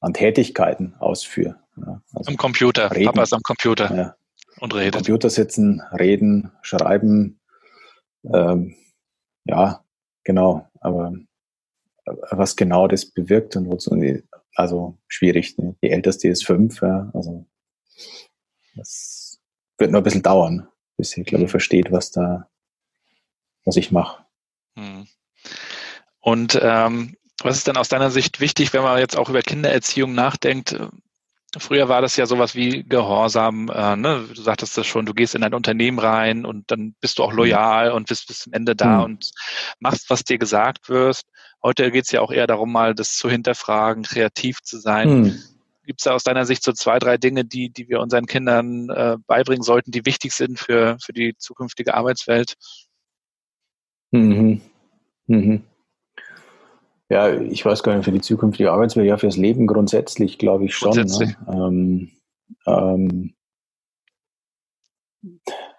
[0.00, 1.58] an Tätigkeiten ausführe.
[2.12, 2.90] Also am Computer.
[2.90, 3.06] Reden.
[3.06, 4.16] Papa ist am Computer ja.
[4.60, 4.94] und redet.
[4.94, 7.40] Am Computer sitzen, reden, schreiben.
[8.24, 8.76] Ähm,
[9.44, 9.84] ja,
[10.24, 10.68] genau.
[10.80, 11.12] Aber
[12.04, 13.94] was genau das bewirkt und wozu,
[14.54, 15.58] also schwierig.
[15.58, 15.76] Ne?
[15.82, 17.46] Die älteste ist fünf, ja, also
[18.74, 19.40] das
[19.78, 22.48] wird noch ein bisschen dauern, bis sie, glaube ich, versteht, was da,
[23.64, 24.24] was ich mache.
[24.76, 25.06] Hm.
[26.26, 30.12] Und ähm, was ist denn aus deiner Sicht wichtig, wenn man jetzt auch über Kindererziehung
[30.12, 30.76] nachdenkt?
[31.56, 33.70] Früher war das ja sowas wie Gehorsam.
[33.72, 34.24] Äh, ne?
[34.34, 37.30] Du sagtest das schon, du gehst in ein Unternehmen rein und dann bist du auch
[37.30, 37.36] mhm.
[37.36, 39.04] loyal und bist bis zum Ende da mhm.
[39.04, 39.30] und
[39.78, 41.28] machst, was dir gesagt wirst.
[41.62, 45.20] Heute geht es ja auch eher darum, mal das zu hinterfragen, kreativ zu sein.
[45.20, 45.42] Mhm.
[45.84, 48.90] Gibt es da aus deiner Sicht so zwei, drei Dinge, die, die wir unseren Kindern
[48.90, 52.54] äh, beibringen sollten, die wichtig sind für, für die zukünftige Arbeitswelt?
[54.10, 54.60] Mhm.
[55.28, 55.62] Mhm.
[57.08, 60.74] Ja, ich weiß gar nicht, für die zukünftige Arbeitswelt, ja, fürs Leben grundsätzlich, glaube ich
[60.74, 60.90] schon.
[60.90, 60.96] Ne?
[60.96, 61.38] Grundsätzlich.
[61.46, 61.54] Ne?
[61.54, 62.10] Ähm,
[62.66, 63.34] ähm,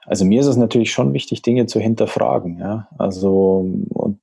[0.06, 2.60] also mir ist es natürlich schon wichtig, Dinge zu hinterfragen.
[2.60, 2.88] Ja?
[2.98, 4.22] Also und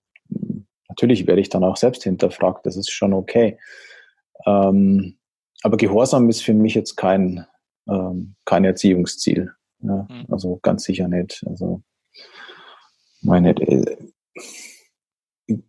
[0.88, 3.58] natürlich werde ich dann auch selbst hinterfragt, das ist schon okay.
[4.46, 5.18] Ähm,
[5.62, 7.46] aber Gehorsam ist für mich jetzt kein,
[7.86, 9.52] ähm, kein Erziehungsziel.
[9.80, 10.06] Ja?
[10.08, 10.26] Mhm.
[10.30, 11.44] Also ganz sicher nicht.
[11.46, 11.82] Also
[13.20, 13.96] meine, äh,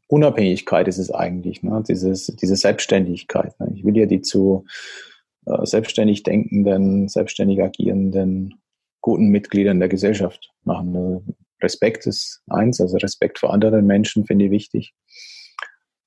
[0.08, 1.84] Unabhängigkeit ist es eigentlich, ne?
[1.88, 3.60] Dieses, diese Selbstständigkeit.
[3.60, 3.72] Ne?
[3.76, 4.66] Ich will ja die zu
[5.46, 8.62] äh, selbstständig denkenden, selbstständig agierenden,
[9.02, 10.96] guten Mitgliedern der Gesellschaft machen.
[10.96, 11.24] Also
[11.62, 14.94] Respekt ist eins, also Respekt vor anderen Menschen finde ich wichtig.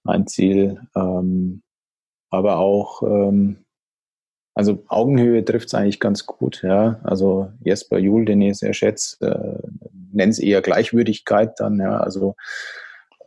[0.04, 0.80] Ein Ziel.
[0.96, 1.62] Ähm,
[2.30, 3.64] aber auch, ähm,
[4.54, 7.00] also Augenhöhe trifft es eigentlich ganz gut, ja.
[7.04, 9.68] Also Jesper Juhl, den ich sehr schätze, äh,
[10.12, 11.98] nennt es eher Gleichwürdigkeit dann, ja.
[11.98, 12.34] Also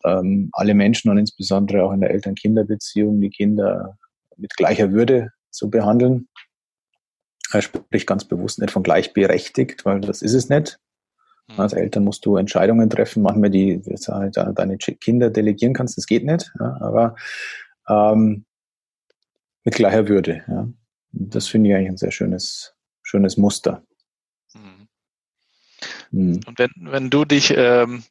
[0.04, 3.98] ähm, alle Menschen und insbesondere auch in der Eltern-Kinder-Beziehung die Kinder
[4.38, 6.28] mit gleicher Würde zu behandeln.
[7.52, 10.80] Er spricht ganz bewusst nicht von gleichberechtigt, weil das ist es nicht.
[11.50, 11.60] Hm.
[11.60, 16.26] Als Eltern musst du Entscheidungen treffen, manchmal die halt deine Kinder delegieren kannst, das geht
[16.26, 16.52] nicht.
[16.60, 17.16] Ja, aber
[17.90, 18.46] ähm,
[19.64, 20.44] mit gleicher Würde.
[20.48, 20.68] Ja.
[21.12, 22.74] Das finde ich eigentlich ein sehr schönes,
[23.04, 23.84] schönes Muster.
[24.54, 24.88] Hm.
[26.12, 26.40] hm.
[26.46, 28.04] Und wenn, wenn du dich ähm,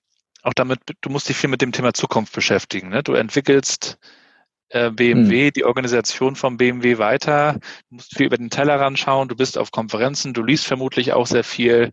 [0.42, 2.88] auch damit, du musst dich viel mit dem Thema Zukunft beschäftigen.
[2.88, 3.02] Ne?
[3.02, 3.98] Du entwickelst
[4.70, 5.52] äh, BMW, hm.
[5.52, 7.58] die Organisation von BMW weiter.
[7.88, 9.28] Du musst viel über den Tellerrand schauen.
[9.28, 10.32] Du bist auf Konferenzen.
[10.32, 11.92] Du liest vermutlich auch sehr viel.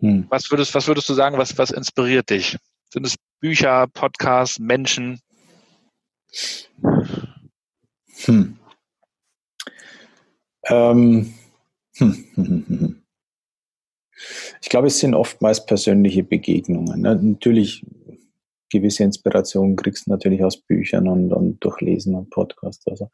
[0.00, 0.26] Hm.
[0.30, 1.38] Was würdest, was würdest du sagen?
[1.38, 2.56] Was, was inspiriert dich?
[2.90, 5.20] Sind es Bücher, Podcasts, Menschen?
[8.24, 8.58] Hm.
[10.64, 11.34] Ähm.
[11.96, 13.02] Hm.
[14.60, 17.02] ich glaube, es sind oftmals persönliche Begegnungen.
[17.02, 17.16] Ne?
[17.16, 17.84] Natürlich
[18.70, 22.86] gewisse Inspirationen kriegst du natürlich aus Büchern und, und Durchlesen und Podcasts.
[22.86, 23.10] Also.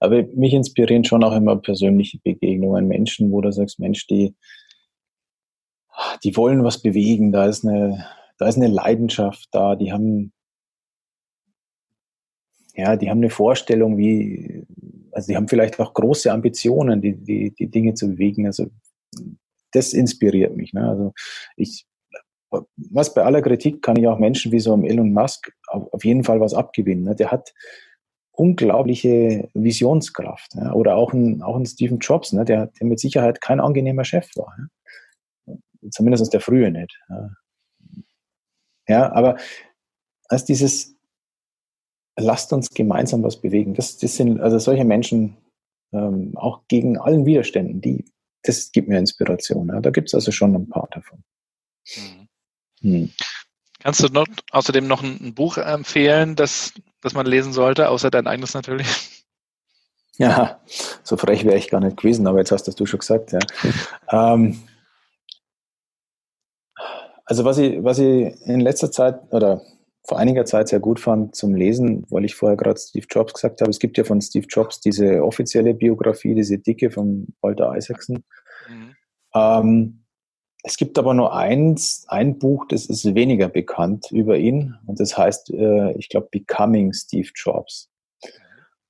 [0.00, 4.34] Aber mich inspirieren schon auch immer persönliche Begegnungen, Menschen, wo du sagst, Mensch, die,
[6.24, 8.06] die wollen was bewegen, da ist eine,
[8.38, 10.32] da ist eine Leidenschaft da, die haben,
[12.74, 14.64] ja, die haben eine Vorstellung, wie,
[15.10, 18.46] also die haben vielleicht auch große Ambitionen, die, die, die Dinge zu bewegen.
[18.46, 18.66] Also
[19.72, 20.72] das inspiriert mich.
[20.72, 20.88] Ne?
[20.88, 21.12] Also
[21.56, 21.86] ich,
[22.76, 26.24] was bei aller Kritik kann ich auch Menschen wie so einem Elon Musk auf, jeden
[26.24, 27.04] Fall was abgewinnen.
[27.04, 27.14] Ne?
[27.14, 27.52] Der hat
[28.32, 30.54] unglaubliche Visionskraft.
[30.54, 30.72] Ja.
[30.72, 34.28] Oder auch ein, auch ein Stephen Jobs, ne, der, der mit Sicherheit kein angenehmer Chef
[34.36, 34.56] war.
[35.46, 35.56] Ja.
[35.90, 36.98] Zumindest der frühe nicht.
[37.08, 37.30] Ja,
[38.88, 39.36] ja aber
[40.28, 40.96] als dieses
[42.16, 43.74] lasst uns gemeinsam was bewegen.
[43.74, 45.36] Das, das sind also solche Menschen
[45.92, 48.04] ähm, auch gegen allen Widerständen, die,
[48.42, 49.68] das gibt mir Inspiration.
[49.68, 49.80] Ja.
[49.80, 51.22] Da gibt es also schon ein paar davon.
[51.96, 52.28] Mhm.
[52.80, 53.12] Hm.
[53.80, 58.10] Kannst du noch, außerdem noch ein, ein, Buch empfehlen, das, das man lesen sollte, außer
[58.10, 58.86] dein eigenes natürlich?
[60.20, 60.60] Ja,
[61.04, 63.38] so frech wäre ich gar nicht gewesen, aber jetzt hast das du schon gesagt, ja.
[64.10, 64.60] ähm,
[67.24, 69.62] also was ich, was ich in letzter Zeit oder
[70.04, 73.60] vor einiger Zeit sehr gut fand zum Lesen, weil ich vorher gerade Steve Jobs gesagt
[73.60, 73.70] habe.
[73.70, 78.24] Es gibt ja von Steve Jobs diese offizielle Biografie, diese dicke von Walter Isaacson.
[78.68, 78.94] Mhm.
[79.34, 80.04] Ähm,
[80.62, 85.16] es gibt aber nur eins, ein Buch, das ist weniger bekannt über ihn und das
[85.16, 87.90] heißt, äh, ich glaube, Becoming Steve Jobs.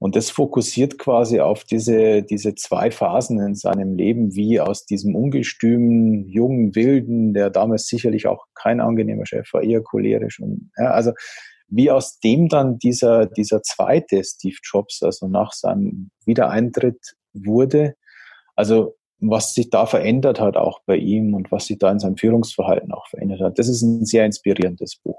[0.00, 5.16] Und das fokussiert quasi auf diese, diese zwei Phasen in seinem Leben, wie aus diesem
[5.16, 10.90] ungestümen, jungen, wilden, der damals sicherlich auch kein angenehmer Chef war, eher cholerisch und, ja,
[10.90, 11.12] also,
[11.70, 17.94] wie aus dem dann dieser, dieser zweite Steve Jobs, also nach seinem Wiedereintritt wurde,
[18.54, 22.16] also, was sich da verändert hat auch bei ihm und was sich da in seinem
[22.16, 23.58] Führungsverhalten auch verändert hat.
[23.58, 25.18] Das ist ein sehr inspirierendes Buch.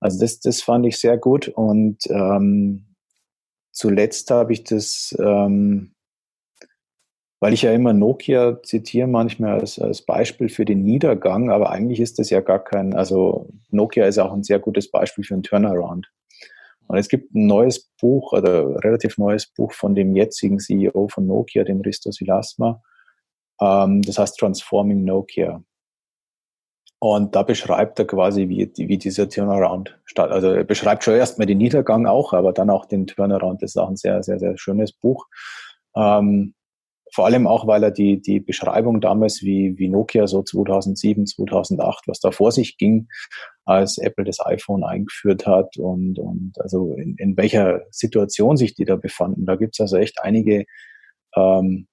[0.00, 2.87] Also das, das fand ich sehr gut und ähm,
[3.78, 5.92] zuletzt habe ich das, ähm,
[7.40, 12.00] weil ich ja immer Nokia zitiere manchmal als, als Beispiel für den Niedergang, aber eigentlich
[12.00, 15.44] ist das ja gar kein, also Nokia ist auch ein sehr gutes Beispiel für einen
[15.44, 16.10] Turnaround.
[16.88, 21.26] Und es gibt ein neues Buch oder relativ neues Buch von dem jetzigen CEO von
[21.26, 22.82] Nokia, dem Risto Silasma.
[23.60, 25.62] Ähm, das heißt Transforming Nokia.
[27.00, 30.30] Und da beschreibt er quasi, wie, wie dieser Turnaround statt.
[30.30, 33.62] Also er beschreibt schon erstmal den Niedergang auch, aber dann auch den Turnaround.
[33.62, 35.26] Das ist auch ein sehr, sehr, sehr schönes Buch.
[35.94, 36.54] Ähm,
[37.14, 42.06] vor allem auch, weil er die, die Beschreibung damals, wie, wie Nokia so 2007, 2008,
[42.06, 43.08] was da vor sich ging,
[43.64, 48.84] als Apple das iPhone eingeführt hat und, und also in, in welcher Situation sich die
[48.84, 49.46] da befanden.
[49.46, 50.64] Da gibt's also echt einige
[51.34, 51.87] ähm,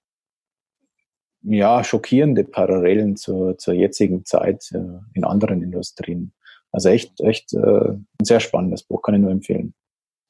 [1.45, 6.33] ja, schockierende Parallelen zur, zur jetzigen Zeit äh, in anderen Industrien.
[6.71, 9.73] Also echt, echt äh, ein sehr spannendes Buch, kann ich nur empfehlen.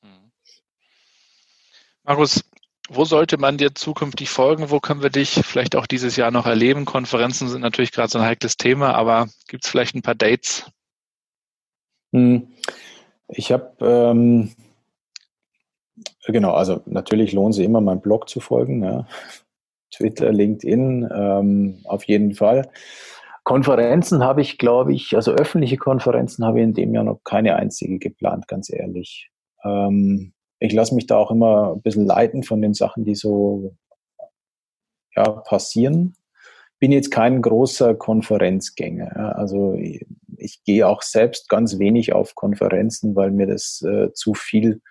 [0.02, 0.32] Mhm.
[2.04, 2.44] Markus,
[2.90, 4.70] wo sollte man dir zukünftig folgen?
[4.70, 6.86] Wo können wir dich vielleicht auch dieses Jahr noch erleben?
[6.86, 10.70] Konferenzen sind natürlich gerade so ein heikles Thema, aber gibt es vielleicht ein paar Dates?
[12.14, 12.48] Hm.
[13.28, 14.52] Ich habe ähm,
[16.28, 18.84] genau, also natürlich lohnt sich immer, meinem Blog zu folgen.
[18.84, 19.08] Ja.
[19.96, 22.70] Twitter, LinkedIn, ähm, auf jeden Fall.
[23.44, 27.56] Konferenzen habe ich, glaube ich, also öffentliche Konferenzen habe ich in dem Jahr noch keine
[27.56, 29.30] einzige geplant, ganz ehrlich.
[29.64, 33.76] Ähm, ich lasse mich da auch immer ein bisschen leiten von den Sachen, die so
[35.16, 36.16] ja, passieren.
[36.80, 39.38] Bin jetzt kein großer Konferenzgänger.
[39.38, 40.06] Also ich,
[40.38, 44.82] ich gehe auch selbst ganz wenig auf Konferenzen, weil mir das äh, zu viel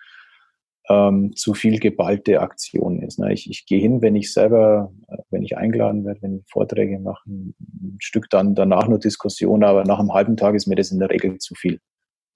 [0.89, 3.19] ähm, zu viel geballte Aktion ist.
[3.19, 3.33] Ne?
[3.33, 6.99] Ich, ich gehe hin, wenn ich selber, äh, wenn ich eingeladen werde, wenn ich Vorträge
[6.99, 7.55] mache, ein,
[7.99, 11.09] Stück dann danach nur Diskussion, aber nach einem halben Tag ist mir das in der
[11.09, 11.79] Regel zu viel.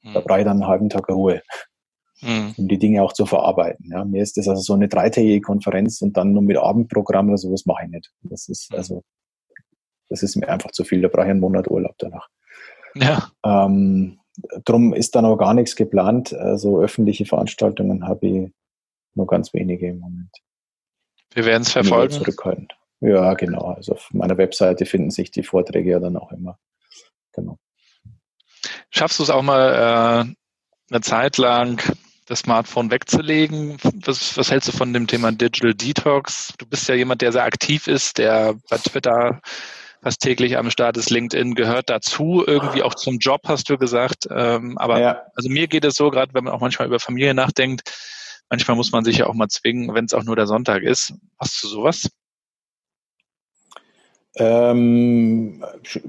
[0.02, 0.14] Mhm.
[0.14, 1.41] Da brauche ich dann einen halben Tag Ruhe,
[2.22, 2.56] mhm.
[2.58, 3.89] um die Dinge auch zu verarbeiten.
[3.91, 4.04] Ja?
[4.04, 7.66] Mir ist das also so eine dreitägige Konferenz und dann nur mit Abendprogramm oder sowas
[7.66, 8.12] mache ich nicht.
[8.24, 8.78] Das ist mhm.
[8.78, 9.04] also,
[10.10, 11.02] das ist mir einfach zu viel.
[11.02, 12.30] Da brauche ich einen Monat Urlaub danach.
[12.95, 13.30] Ja.
[13.45, 14.18] Ähm,
[14.66, 16.34] drum ist da noch gar nichts geplant.
[16.34, 18.52] Also öffentliche Veranstaltungen habe ich
[19.16, 20.32] nur ganz wenige im Moment.
[21.34, 22.14] Wir werden es verfolgen.
[22.14, 22.68] Zurückhalten.
[23.02, 23.74] Ja, genau.
[23.74, 26.58] Also auf meiner Webseite finden sich die Vorträge ja dann auch immer.
[27.34, 27.58] Genau.
[28.90, 31.82] Schaffst du es auch mal äh, eine Zeit lang,
[32.26, 33.78] das Smartphone wegzulegen?
[34.06, 36.54] Was, was hältst du von dem Thema Digital Detox?
[36.58, 39.42] Du bist ja jemand, der sehr aktiv ist, der bei Twitter
[40.02, 41.10] fast täglich am Start ist.
[41.10, 44.28] LinkedIn gehört dazu, irgendwie auch zum Job, hast du gesagt.
[44.32, 45.22] Ähm, aber ja.
[45.36, 47.91] also mir geht es so, gerade wenn man auch manchmal über Familie nachdenkt,
[48.50, 51.14] manchmal muss man sich ja auch mal zwingen, wenn es auch nur der Sonntag ist.
[51.39, 52.10] Hast du sowas?
[54.36, 55.64] Ähm,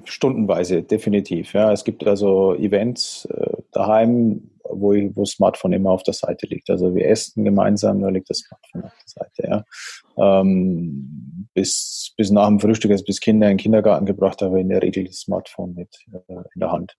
[0.05, 1.53] stundenweise, definitiv.
[1.53, 6.15] Ja, es gibt also Events äh, daheim, wo, ich, wo das Smartphone immer auf der
[6.15, 6.71] Seite liegt.
[6.71, 9.65] Also wir essen gemeinsam, da liegt das Smartphone auf der Seite.
[10.17, 10.41] Ja.
[10.41, 14.69] Ähm, bis, bis nach dem Frühstück, also bis Kinder in den Kindergarten gebracht habe, in
[14.69, 16.97] der Regel das Smartphone mit äh, in der Hand.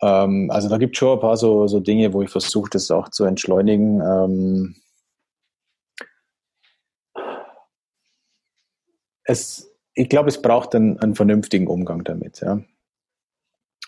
[0.00, 2.90] Ähm, also da gibt es schon ein paar so, so Dinge, wo ich versuche, das
[2.90, 4.00] auch zu entschleunigen.
[4.00, 4.76] Ähm,
[9.24, 12.40] es, ich glaube, es braucht einen, einen, vernünftigen Umgang damit.
[12.40, 12.62] Ja.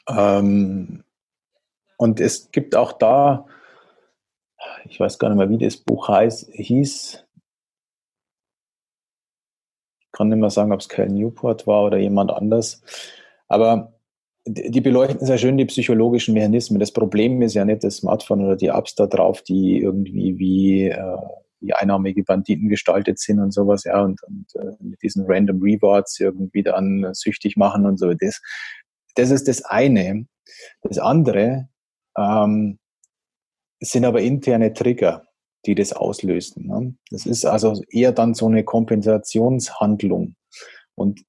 [0.08, 1.04] Ähm,
[2.00, 3.44] und es gibt auch da,
[4.86, 7.26] ich weiß gar nicht mehr, wie das Buch heißt, hieß.
[10.00, 12.82] Ich kann nicht mehr sagen, ob es Cal Newport war oder jemand anders.
[13.48, 13.92] Aber
[14.46, 16.80] die beleuchten sehr schön die psychologischen Mechanismen.
[16.80, 20.86] Das Problem ist ja nicht das Smartphone oder die Apps da drauf, die irgendwie wie,
[20.86, 21.18] äh,
[21.60, 26.18] wie einnahmige Banditen gestaltet sind und sowas, ja, und, und äh, mit diesen Random Rewards
[26.18, 28.14] irgendwie dann süchtig machen und so.
[28.14, 28.40] Das,
[29.16, 30.26] das ist das eine.
[30.82, 31.68] Das andere
[32.16, 32.78] ähm,
[33.80, 35.24] sind aber interne Trigger,
[35.66, 36.66] die das auslösen.
[36.66, 36.94] Ne?
[37.10, 40.34] Das ist also eher dann so eine Kompensationshandlung.
[40.94, 41.22] Und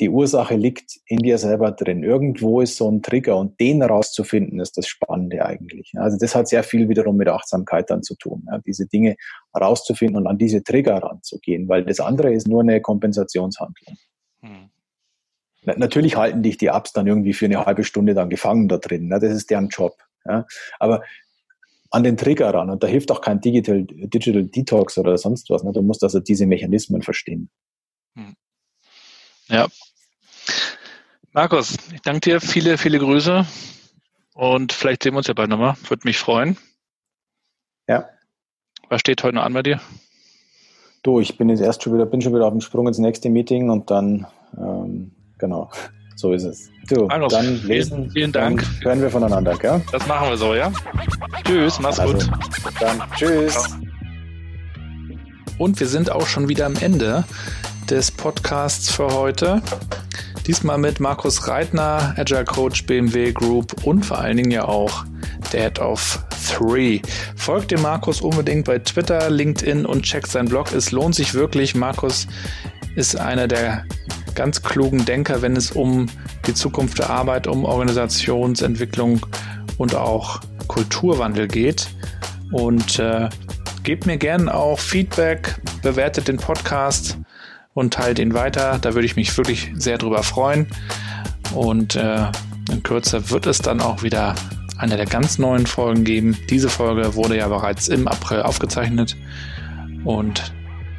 [0.00, 2.02] die Ursache liegt in dir selber drin.
[2.02, 5.92] Irgendwo ist so ein Trigger und den rauszufinden, ist das Spannende eigentlich.
[5.96, 9.16] Also das hat sehr viel wiederum mit Achtsamkeit dann zu tun, ja, diese Dinge
[9.54, 13.96] rauszufinden und an diese Trigger ranzugehen, weil das andere ist nur eine Kompensationshandlung.
[14.40, 14.70] Hm.
[15.62, 19.08] Natürlich halten dich die Apps dann irgendwie für eine halbe Stunde dann gefangen da drin.
[19.08, 19.18] Ne?
[19.20, 19.96] Das ist deren Job.
[20.24, 20.46] Ja?
[20.78, 21.02] Aber
[21.90, 22.70] an den Trigger ran.
[22.70, 25.62] Und da hilft auch kein Digital, Digital Detox oder sonst was.
[25.64, 25.72] Ne?
[25.72, 27.50] Du musst also diese Mechanismen verstehen.
[28.14, 28.34] Hm.
[29.48, 29.66] Ja.
[31.32, 32.40] Markus, ich danke dir.
[32.40, 33.44] Viele, viele Grüße.
[34.34, 35.74] Und vielleicht sehen wir uns ja bald nochmal.
[35.88, 36.56] Würde mich freuen.
[37.86, 38.08] Ja.
[38.88, 39.80] Was steht heute noch an bei dir?
[41.02, 43.30] Du, ich bin jetzt erst schon wieder, bin schon wieder auf dem Sprung ins nächste
[43.30, 45.70] Meeting und dann ähm, Genau,
[46.16, 46.70] so ist es.
[46.88, 48.10] Du, Markus, dann lesen.
[48.10, 48.64] Vielen, Dank.
[48.82, 49.80] hören wir voneinander, gell?
[49.90, 50.70] Das machen wir so, ja?
[51.44, 52.30] Tschüss, mach's also, gut.
[52.78, 53.56] Dann tschüss.
[55.56, 57.24] Und wir sind auch schon wieder am Ende
[57.88, 59.62] des Podcasts für heute.
[60.46, 65.04] Diesmal mit Markus Reitner, Agile Coach BMW Group und vor allen Dingen ja auch
[65.52, 67.00] Dad of Three.
[67.36, 70.72] Folgt dem Markus unbedingt bei Twitter, LinkedIn und checkt seinen Blog.
[70.72, 71.74] Es lohnt sich wirklich.
[71.74, 72.26] Markus
[72.96, 73.84] ist einer der
[74.34, 76.06] ganz klugen Denker, wenn es um
[76.46, 79.26] die Zukunft der Arbeit, um Organisationsentwicklung
[79.78, 81.88] und auch Kulturwandel geht.
[82.52, 83.28] Und äh,
[83.82, 87.18] gebt mir gerne auch Feedback, bewertet den Podcast
[87.74, 88.78] und teilt ihn weiter.
[88.80, 90.66] Da würde ich mich wirklich sehr drüber freuen.
[91.54, 92.26] Und äh,
[92.70, 94.34] in Kürze wird es dann auch wieder
[94.78, 96.36] eine der ganz neuen Folgen geben.
[96.48, 99.16] Diese Folge wurde ja bereits im April aufgezeichnet.
[100.04, 100.52] Und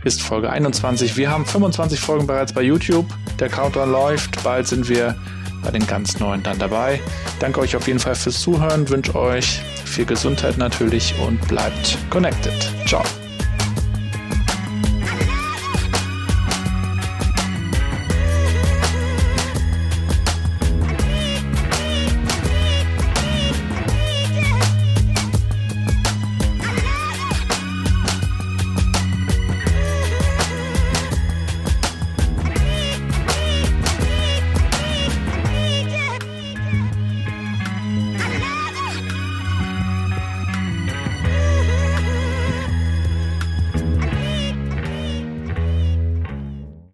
[0.03, 1.17] ist Folge 21.
[1.17, 3.05] Wir haben 25 Folgen bereits bei YouTube.
[3.39, 4.43] Der Countdown läuft.
[4.43, 5.15] Bald sind wir
[5.63, 6.99] bei den ganz neuen dann dabei.
[7.39, 8.89] Danke euch auf jeden Fall fürs Zuhören.
[8.89, 12.71] Wünsche euch viel Gesundheit natürlich und bleibt connected.
[12.87, 13.03] Ciao.